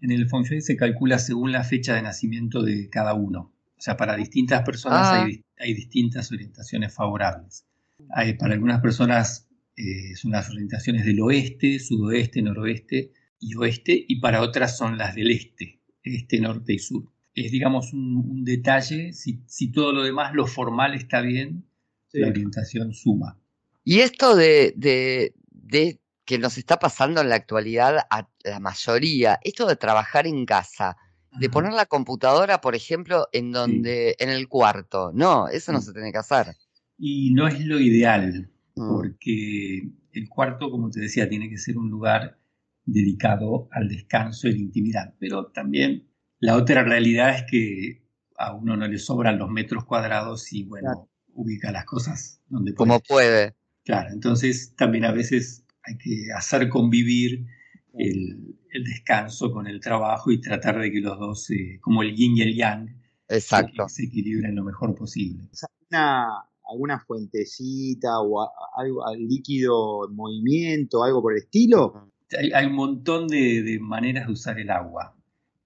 en 0.01 0.11
el 0.11 0.27
Feng 0.29 0.43
Shui 0.43 0.61
se 0.61 0.75
calcula 0.75 1.17
según 1.17 1.51
la 1.51 1.63
fecha 1.63 1.95
de 1.95 2.01
nacimiento 2.01 2.61
de 2.61 2.89
cada 2.89 3.13
uno. 3.13 3.53
O 3.81 3.83
sea, 3.83 3.97
para 3.97 4.15
distintas 4.15 4.61
personas 4.61 5.07
ah. 5.07 5.27
hay, 5.57 5.73
distintas 5.73 6.31
orientaciones 6.31 6.93
favorables. 6.93 7.65
Hay, 8.11 8.35
para 8.35 8.53
algunas 8.53 8.79
personas 8.79 9.49
eh, 9.75 10.15
son 10.15 10.33
las 10.33 10.51
orientaciones 10.51 11.03
del 11.03 11.19
oeste, 11.19 11.79
sudoeste, 11.79 12.43
noroeste 12.43 13.11
y 13.39 13.55
oeste, 13.55 14.05
y 14.07 14.19
para 14.19 14.43
otras 14.43 14.77
son 14.77 14.99
las 14.99 15.15
del 15.15 15.31
este, 15.31 15.81
este, 16.03 16.39
norte 16.39 16.73
y 16.73 16.77
sur. 16.77 17.11
Es, 17.33 17.51
digamos, 17.51 17.91
un, 17.91 18.43
detalle, 18.43 19.13
si, 19.13 19.41
si 19.47 19.71
todo 19.71 19.93
lo 19.93 20.03
demás, 20.03 20.35
lo 20.35 20.45
formal 20.45 20.93
está 20.93 21.21
bien, 21.21 21.65
la 22.13 22.27
orientación 22.27 22.93
suma. 22.93 23.39
Y 23.83 24.01
esto 24.01 24.35
de, 24.35 24.75
de, 24.75 25.99
que 26.25 26.37
nos 26.37 26.59
está 26.59 26.77
pasando 26.77 27.19
en 27.19 27.29
la 27.29 27.35
actualidad 27.35 28.05
a 28.11 28.29
la 28.43 28.59
mayoría, 28.59 29.39
esto 29.43 29.65
de 29.65 29.75
trabajar 29.75 30.27
en 30.27 30.45
casa, 30.45 30.97
de 31.39 31.49
poner 31.49 31.73
la 31.73 31.85
computadora, 31.85 32.61
por 32.61 32.75
ejemplo, 32.75 33.27
en 33.31 33.51
donde, 33.51 34.15
en 34.19 34.29
el 34.29 34.47
cuarto. 34.47 35.11
No, 35.13 35.47
eso 35.47 35.71
no 35.71 35.81
se 35.81 35.93
tiene 35.93 36.11
que 36.11 36.17
hacer. 36.17 36.55
Y 36.97 37.33
no 37.33 37.47
es 37.47 37.65
lo 37.65 37.79
ideal, 37.79 38.49
mm. 38.75 38.89
porque 38.89 39.89
el 40.13 40.29
cuarto, 40.29 40.69
como 40.69 40.89
te 40.89 41.01
decía, 41.01 41.29
tiene 41.29 41.49
que 41.49 41.57
ser 41.57 41.77
un 41.77 41.89
lugar 41.89 42.37
dedicado 42.85 43.69
al 43.71 43.87
descanso 43.87 44.47
y 44.47 44.53
la 44.53 44.59
intimidad. 44.59 45.13
Pero 45.19 45.47
también 45.47 46.07
la 46.39 46.57
otra 46.57 46.83
realidad 46.83 47.35
es 47.35 47.43
que 47.49 48.03
a 48.37 48.53
uno 48.53 48.75
no 48.75 48.87
le 48.87 48.97
sobran 48.97 49.37
los 49.37 49.49
metros 49.49 49.85
cuadrados 49.85 50.51
y 50.51 50.63
bueno, 50.63 51.09
ubica 51.33 51.71
las 51.71 51.85
cosas 51.85 52.41
donde 52.49 52.73
puede. 52.73 52.89
Como 52.89 52.99
puede. 52.99 53.55
Claro, 53.83 54.09
entonces 54.11 54.75
también 54.75 55.05
a 55.05 55.11
veces 55.11 55.65
hay 55.83 55.97
que 55.97 56.27
hacer 56.35 56.69
convivir 56.69 57.45
el, 57.93 58.55
descanso 58.71 59.51
con 59.51 59.67
el 59.67 59.79
trabajo 59.79 60.31
y 60.31 60.39
tratar 60.39 60.79
de 60.79 60.91
que 60.91 61.01
los 61.01 61.19
dos, 61.19 61.47
como 61.81 62.03
el 62.03 62.15
yin 62.15 62.37
y 62.37 62.41
el 62.41 62.55
yang, 62.55 63.01
Exacto. 63.27 63.87
se 63.87 64.03
equilibren 64.03 64.55
lo 64.55 64.63
mejor 64.63 64.95
posible. 64.95 65.49
¿Alguna, 65.91 66.27
alguna 66.69 66.99
fuentecita 66.99 68.19
o 68.21 68.49
algo 68.77 69.03
líquido 69.17 70.07
en 70.09 70.15
movimiento, 70.15 71.03
algo 71.03 71.21
por 71.21 71.33
el 71.33 71.39
estilo? 71.39 72.11
hay, 72.53 72.65
un 72.65 72.75
montón 72.75 73.27
de, 73.27 73.77
maneras 73.81 74.27
de 74.27 74.33
usar 74.33 74.59
el 74.59 74.69
agua 74.69 75.15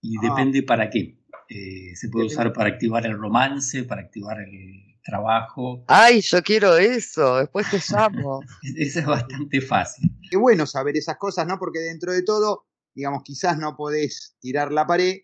y 0.01 0.17
ah. 0.17 0.21
depende 0.21 0.63
para 0.63 0.89
qué. 0.89 1.17
Eh, 1.47 1.95
se 1.95 2.09
puede 2.09 2.25
usar 2.25 2.51
para 2.53 2.69
activar 2.69 3.05
el 3.05 3.17
romance, 3.17 3.83
para 3.83 4.01
activar 4.01 4.39
el 4.39 4.97
trabajo. 5.03 5.83
Ay, 5.87 6.21
yo 6.21 6.41
quiero 6.41 6.75
eso, 6.77 7.37
después 7.37 7.69
te 7.69 7.79
llamo. 7.89 8.41
eso 8.77 8.99
es 8.99 9.05
bastante 9.05 9.61
fácil. 9.61 10.11
Qué 10.29 10.37
bueno 10.37 10.65
saber 10.65 10.97
esas 10.97 11.17
cosas, 11.17 11.45
¿no? 11.45 11.59
Porque 11.59 11.79
dentro 11.79 12.11
de 12.11 12.23
todo, 12.23 12.65
digamos, 12.95 13.21
quizás 13.23 13.57
no 13.57 13.75
podés 13.75 14.35
tirar 14.39 14.71
la 14.71 14.87
pared, 14.87 15.17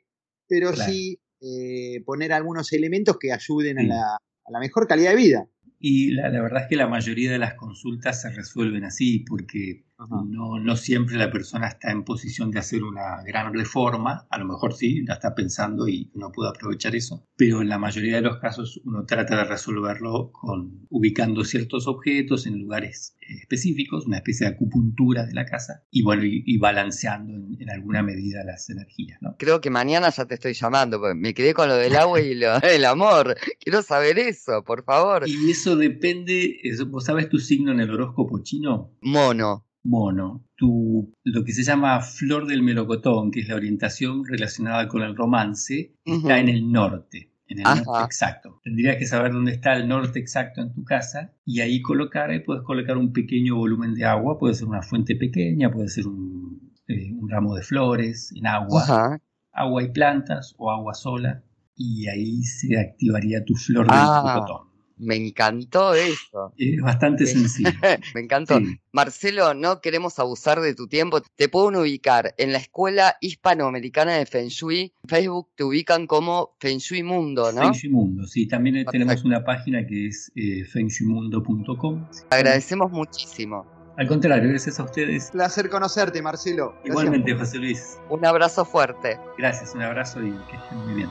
pero 0.47 0.75
sí 0.75 1.19
eh, 1.39 2.03
poner 2.05 2.33
algunos 2.33 2.71
elementos 2.73 3.17
que 3.17 3.31
ayuden 3.31 3.79
a, 3.79 3.83
la, 3.83 4.13
a 4.13 4.51
la 4.51 4.59
mejor 4.59 4.87
calidad 4.87 5.11
de 5.11 5.15
vida. 5.15 5.47
Y 5.83 6.11
la, 6.11 6.29
verdad 6.29 6.63
es 6.63 6.67
que 6.69 6.75
la 6.75 6.87
mayoría 6.87 7.31
de 7.31 7.39
las 7.39 7.55
consultas 7.55 8.21
se 8.21 8.29
resuelven 8.29 8.83
así, 8.83 9.25
porque 9.27 9.85
no, 10.07 10.59
no, 10.59 10.75
siempre 10.75 11.17
la 11.17 11.31
persona 11.31 11.67
está 11.67 11.91
en 11.91 12.03
posición 12.03 12.51
de 12.51 12.59
hacer 12.59 12.83
una 12.83 13.21
gran 13.23 13.53
reforma, 13.53 14.27
a 14.29 14.37
lo 14.39 14.45
mejor 14.45 14.73
sí, 14.73 15.01
la 15.03 15.15
está 15.15 15.35
pensando 15.35 15.87
y 15.87 16.11
uno 16.13 16.31
puede 16.31 16.49
aprovechar 16.49 16.95
eso, 16.95 17.27
pero 17.35 17.61
en 17.61 17.69
la 17.69 17.77
mayoría 17.77 18.15
de 18.15 18.21
los 18.21 18.37
casos 18.37 18.81
uno 18.85 19.05
trata 19.05 19.37
de 19.37 19.43
resolverlo 19.43 20.31
con 20.31 20.87
ubicando 20.89 21.43
ciertos 21.43 21.87
objetos 21.87 22.47
en 22.47 22.59
lugares 22.59 23.15
específicos, 23.21 24.05
una 24.07 24.17
especie 24.17 24.47
de 24.47 24.53
acupuntura 24.53 25.25
de 25.25 25.33
la 25.33 25.45
casa, 25.45 25.83
y 25.91 26.03
bueno, 26.03 26.23
y, 26.25 26.57
balanceando 26.57 27.33
en, 27.33 27.69
alguna 27.69 28.03
medida 28.03 28.43
las 28.43 28.69
energías. 28.69 29.19
¿no? 29.21 29.35
Creo 29.37 29.61
que 29.61 29.69
mañana 29.69 30.09
ya 30.09 30.25
te 30.25 30.35
estoy 30.35 30.53
llamando, 30.53 30.99
porque 30.99 31.15
me 31.15 31.33
quedé 31.33 31.53
con 31.53 31.69
lo 31.69 31.75
del 31.75 31.95
agua 31.95 32.19
y 32.19 32.35
lo, 32.35 32.55
el 32.61 32.85
amor. 32.85 33.35
Quiero 33.59 33.81
saber 33.81 34.19
eso, 34.19 34.63
por 34.63 34.83
favor. 34.83 35.27
Y 35.27 35.51
eso 35.51 35.75
depende, 35.75 36.59
¿vos 36.87 37.05
sabes 37.05 37.29
tu 37.29 37.37
signo 37.37 37.71
en 37.71 37.79
el 37.79 37.91
horóscopo 37.91 38.39
chino? 38.43 38.91
Mono 39.01 39.65
mono, 39.83 40.45
tu, 40.55 41.13
lo 41.23 41.43
que 41.43 41.53
se 41.53 41.63
llama 41.63 42.01
flor 42.01 42.47
del 42.47 42.61
melocotón, 42.61 43.31
que 43.31 43.41
es 43.41 43.47
la 43.47 43.55
orientación 43.55 44.25
relacionada 44.25 44.87
con 44.87 45.01
el 45.01 45.15
romance, 45.15 45.95
está 46.05 46.39
en 46.39 46.49
el 46.49 46.71
norte, 46.71 47.31
en 47.47 47.59
el 47.59 47.63
norte 47.63 48.03
exacto. 48.05 48.59
Tendrías 48.63 48.97
que 48.97 49.05
saber 49.05 49.31
dónde 49.33 49.53
está 49.53 49.73
el 49.73 49.87
norte 49.87 50.19
exacto 50.19 50.61
en 50.61 50.73
tu 50.73 50.83
casa 50.83 51.33
y 51.45 51.61
ahí 51.61 51.81
colocar, 51.81 52.29
ahí 52.29 52.41
puedes 52.41 52.63
colocar 52.63 52.97
un 52.97 53.11
pequeño 53.11 53.55
volumen 53.55 53.93
de 53.93 54.05
agua, 54.05 54.37
puede 54.37 54.53
ser 54.53 54.67
una 54.67 54.81
fuente 54.81 55.15
pequeña, 55.15 55.71
puede 55.71 55.87
ser 55.87 56.07
un, 56.07 56.71
eh, 56.87 57.11
ramo 57.27 57.55
de 57.55 57.63
flores 57.63 58.31
en 58.35 58.47
agua, 58.47 59.19
agua 59.51 59.83
y 59.83 59.91
plantas 59.91 60.53
o 60.57 60.71
agua 60.71 60.93
sola 60.93 61.43
y 61.75 62.07
ahí 62.07 62.43
se 62.43 62.79
activaría 62.79 63.43
tu 63.43 63.55
flor 63.55 63.85
del 63.87 63.95
ah. 63.97 64.23
melocotón. 64.23 64.70
Me 65.01 65.15
encantó 65.15 65.95
eso. 65.95 66.53
Es 66.57 66.79
bastante 66.79 67.25
sencillo. 67.25 67.71
Me 68.13 68.21
encantó. 68.21 68.59
Marcelo, 68.91 69.55
no 69.55 69.81
queremos 69.81 70.19
abusar 70.19 70.61
de 70.61 70.75
tu 70.75 70.87
tiempo. 70.87 71.21
Te 71.35 71.49
pueden 71.49 71.79
ubicar 71.79 72.35
en 72.37 72.51
la 72.51 72.59
Escuela 72.59 73.17
Hispanoamericana 73.19 74.13
de 74.13 74.27
Feng 74.27 74.49
Shui. 74.49 74.93
En 75.03 75.09
Facebook 75.09 75.49
te 75.55 75.63
ubican 75.63 76.05
como 76.05 76.55
Feng 76.59 76.77
Shui 76.77 77.01
Mundo, 77.01 77.51
¿no? 77.51 77.61
Feng 77.61 77.73
Shui 77.73 77.89
Mundo, 77.89 78.27
sí. 78.27 78.47
También 78.47 78.85
tenemos 78.85 79.23
una 79.23 79.43
página 79.43 79.85
que 79.87 80.07
es 80.07 80.31
eh, 80.35 80.63
fengshuimundo.com. 80.65 82.07
Agradecemos 82.29 82.91
muchísimo. 82.91 83.65
Al 83.97 84.07
contrario, 84.07 84.49
gracias 84.49 84.79
a 84.79 84.83
ustedes. 84.83 85.31
Placer 85.31 85.69
conocerte, 85.69 86.21
Marcelo. 86.21 86.75
Igualmente, 86.85 87.33
José 87.33 87.57
Luis. 87.57 87.97
Un 88.09 88.25
abrazo 88.25 88.65
fuerte. 88.65 89.19
Gracias, 89.37 89.73
un 89.73 89.81
abrazo 89.81 90.21
y 90.21 90.31
que 90.49 90.55
estén 90.57 90.77
muy 90.85 90.93
bien. 90.93 91.09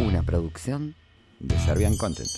Una 0.00 0.22
producción 0.22 0.94
de 1.40 1.58
Serbian 1.58 1.96
Content. 1.96 2.28